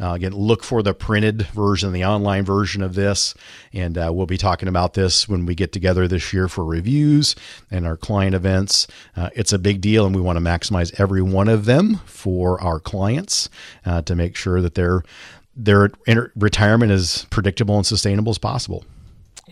Uh, 0.00 0.12
again, 0.14 0.32
look 0.32 0.64
for 0.64 0.82
the 0.82 0.94
printed 0.94 1.42
version, 1.48 1.92
the 1.92 2.04
online 2.04 2.44
version 2.44 2.80
of 2.82 2.94
this. 2.94 3.34
And 3.72 3.98
uh, 3.98 4.10
we'll 4.12 4.26
be 4.26 4.38
talking 4.38 4.68
about 4.68 4.94
this 4.94 5.28
when 5.28 5.44
we 5.44 5.54
get 5.54 5.72
together 5.72 6.08
this 6.08 6.32
year 6.32 6.48
for 6.48 6.64
reviews 6.64 7.36
and 7.70 7.86
our 7.86 7.96
client 7.96 8.34
events. 8.34 8.86
Uh, 9.16 9.28
it's 9.34 9.52
a 9.52 9.58
big 9.58 9.80
deal, 9.80 10.06
and 10.06 10.14
we 10.14 10.22
want 10.22 10.38
to 10.38 10.44
maximize 10.44 10.98
every 10.98 11.22
one 11.22 11.48
of 11.48 11.66
them 11.66 11.96
for 12.06 12.60
our 12.62 12.80
clients 12.80 13.50
uh, 13.84 14.00
to 14.02 14.14
make 14.14 14.36
sure 14.36 14.62
that 14.62 14.74
their 14.74 15.02
their 15.56 15.90
retirement 16.36 16.92
as 16.92 17.26
predictable 17.30 17.76
and 17.76 17.86
sustainable 17.86 18.30
as 18.30 18.38
possible. 18.38 18.84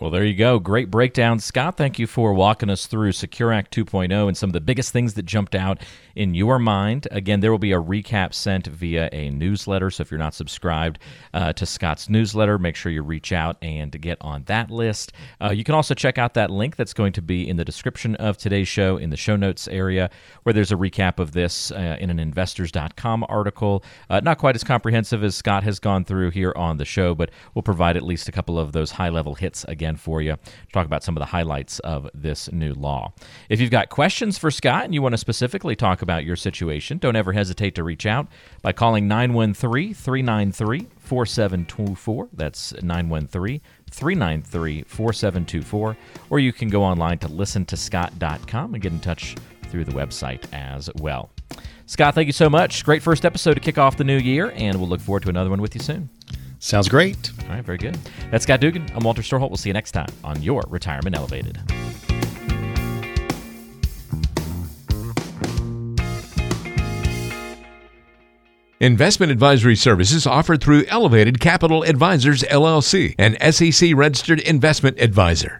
Well, 0.00 0.12
there 0.12 0.24
you 0.24 0.34
go. 0.34 0.60
Great 0.60 0.92
breakdown. 0.92 1.40
Scott, 1.40 1.76
thank 1.76 1.98
you 1.98 2.06
for 2.06 2.32
walking 2.32 2.70
us 2.70 2.86
through 2.86 3.10
Secure 3.10 3.52
Act 3.52 3.74
2.0 3.74 4.28
and 4.28 4.36
some 4.36 4.48
of 4.48 4.52
the 4.54 4.60
biggest 4.60 4.92
things 4.92 5.14
that 5.14 5.26
jumped 5.26 5.56
out 5.56 5.82
in 6.14 6.34
your 6.34 6.60
mind. 6.60 7.08
Again, 7.10 7.40
there 7.40 7.50
will 7.50 7.58
be 7.58 7.72
a 7.72 7.82
recap 7.82 8.32
sent 8.32 8.68
via 8.68 9.08
a 9.10 9.30
newsletter. 9.30 9.90
So 9.90 10.02
if 10.02 10.12
you're 10.12 10.18
not 10.18 10.34
subscribed 10.34 11.00
uh, 11.34 11.52
to 11.54 11.66
Scott's 11.66 12.08
newsletter, 12.08 12.60
make 12.60 12.76
sure 12.76 12.92
you 12.92 13.02
reach 13.02 13.32
out 13.32 13.56
and 13.60 14.00
get 14.00 14.18
on 14.20 14.44
that 14.44 14.70
list. 14.70 15.12
Uh, 15.40 15.50
you 15.50 15.64
can 15.64 15.74
also 15.74 15.94
check 15.94 16.16
out 16.16 16.34
that 16.34 16.48
link 16.48 16.76
that's 16.76 16.94
going 16.94 17.12
to 17.14 17.22
be 17.22 17.48
in 17.48 17.56
the 17.56 17.64
description 17.64 18.14
of 18.16 18.38
today's 18.38 18.68
show 18.68 18.98
in 18.98 19.10
the 19.10 19.16
show 19.16 19.34
notes 19.34 19.66
area, 19.66 20.10
where 20.44 20.52
there's 20.52 20.70
a 20.70 20.76
recap 20.76 21.18
of 21.18 21.32
this 21.32 21.72
uh, 21.72 21.96
in 21.98 22.08
an 22.08 22.20
investors.com 22.20 23.26
article. 23.28 23.82
Uh, 24.08 24.20
not 24.20 24.38
quite 24.38 24.54
as 24.54 24.62
comprehensive 24.62 25.24
as 25.24 25.34
Scott 25.34 25.64
has 25.64 25.80
gone 25.80 26.04
through 26.04 26.30
here 26.30 26.52
on 26.54 26.76
the 26.76 26.84
show, 26.84 27.16
but 27.16 27.30
we'll 27.54 27.64
provide 27.64 27.96
at 27.96 28.04
least 28.04 28.28
a 28.28 28.32
couple 28.32 28.60
of 28.60 28.70
those 28.70 28.92
high 28.92 29.08
level 29.08 29.34
hits 29.34 29.64
again 29.64 29.87
for 29.96 30.20
you 30.20 30.32
to 30.32 30.38
talk 30.72 30.86
about 30.86 31.02
some 31.02 31.16
of 31.16 31.20
the 31.20 31.26
highlights 31.26 31.78
of 31.80 32.08
this 32.14 32.50
new 32.52 32.74
law. 32.74 33.12
If 33.48 33.60
you've 33.60 33.70
got 33.70 33.88
questions 33.88 34.38
for 34.38 34.50
Scott 34.50 34.84
and 34.84 34.94
you 34.94 35.02
want 35.02 35.12
to 35.12 35.18
specifically 35.18 35.76
talk 35.76 36.02
about 36.02 36.24
your 36.24 36.36
situation, 36.36 36.98
don't 36.98 37.16
ever 37.16 37.32
hesitate 37.32 37.74
to 37.76 37.84
reach 37.84 38.06
out 38.06 38.28
by 38.62 38.72
calling 38.72 39.08
913 39.08 39.94
393 39.94 40.86
4724. 40.98 42.28
That's 42.32 42.74
913 42.82 43.60
393 43.90 44.82
4724. 44.82 45.96
Or 46.30 46.38
you 46.38 46.52
can 46.52 46.68
go 46.68 46.82
online 46.82 47.18
to 47.18 47.28
listentoscott.com 47.28 48.74
and 48.74 48.82
get 48.82 48.92
in 48.92 49.00
touch 49.00 49.36
through 49.70 49.84
the 49.84 49.92
website 49.92 50.44
as 50.52 50.90
well. 50.96 51.30
Scott, 51.86 52.14
thank 52.14 52.26
you 52.26 52.32
so 52.32 52.50
much. 52.50 52.84
Great 52.84 53.02
first 53.02 53.24
episode 53.24 53.54
to 53.54 53.60
kick 53.60 53.78
off 53.78 53.96
the 53.96 54.04
new 54.04 54.18
year, 54.18 54.52
and 54.54 54.78
we'll 54.78 54.88
look 54.88 55.00
forward 55.00 55.22
to 55.22 55.30
another 55.30 55.48
one 55.48 55.62
with 55.62 55.74
you 55.74 55.80
soon. 55.80 56.10
Sounds 56.58 56.88
great. 56.88 57.30
All 57.44 57.54
right, 57.54 57.64
very 57.64 57.78
good. 57.78 57.96
That's 58.30 58.44
Scott 58.44 58.60
Dougan. 58.60 58.90
I'm 58.94 59.04
Walter 59.04 59.22
Storholt. 59.22 59.50
We'll 59.50 59.56
see 59.56 59.70
you 59.70 59.74
next 59.74 59.92
time 59.92 60.08
on 60.24 60.42
Your 60.42 60.64
Retirement 60.68 61.16
Elevated. 61.16 61.58
Investment 68.80 69.32
advisory 69.32 69.74
services 69.74 70.24
offered 70.24 70.62
through 70.62 70.84
Elevated 70.86 71.40
Capital 71.40 71.82
Advisors 71.82 72.44
LLC, 72.44 73.14
an 73.18 73.36
SEC 73.52 73.90
registered 73.96 74.38
investment 74.40 75.00
advisor. 75.00 75.56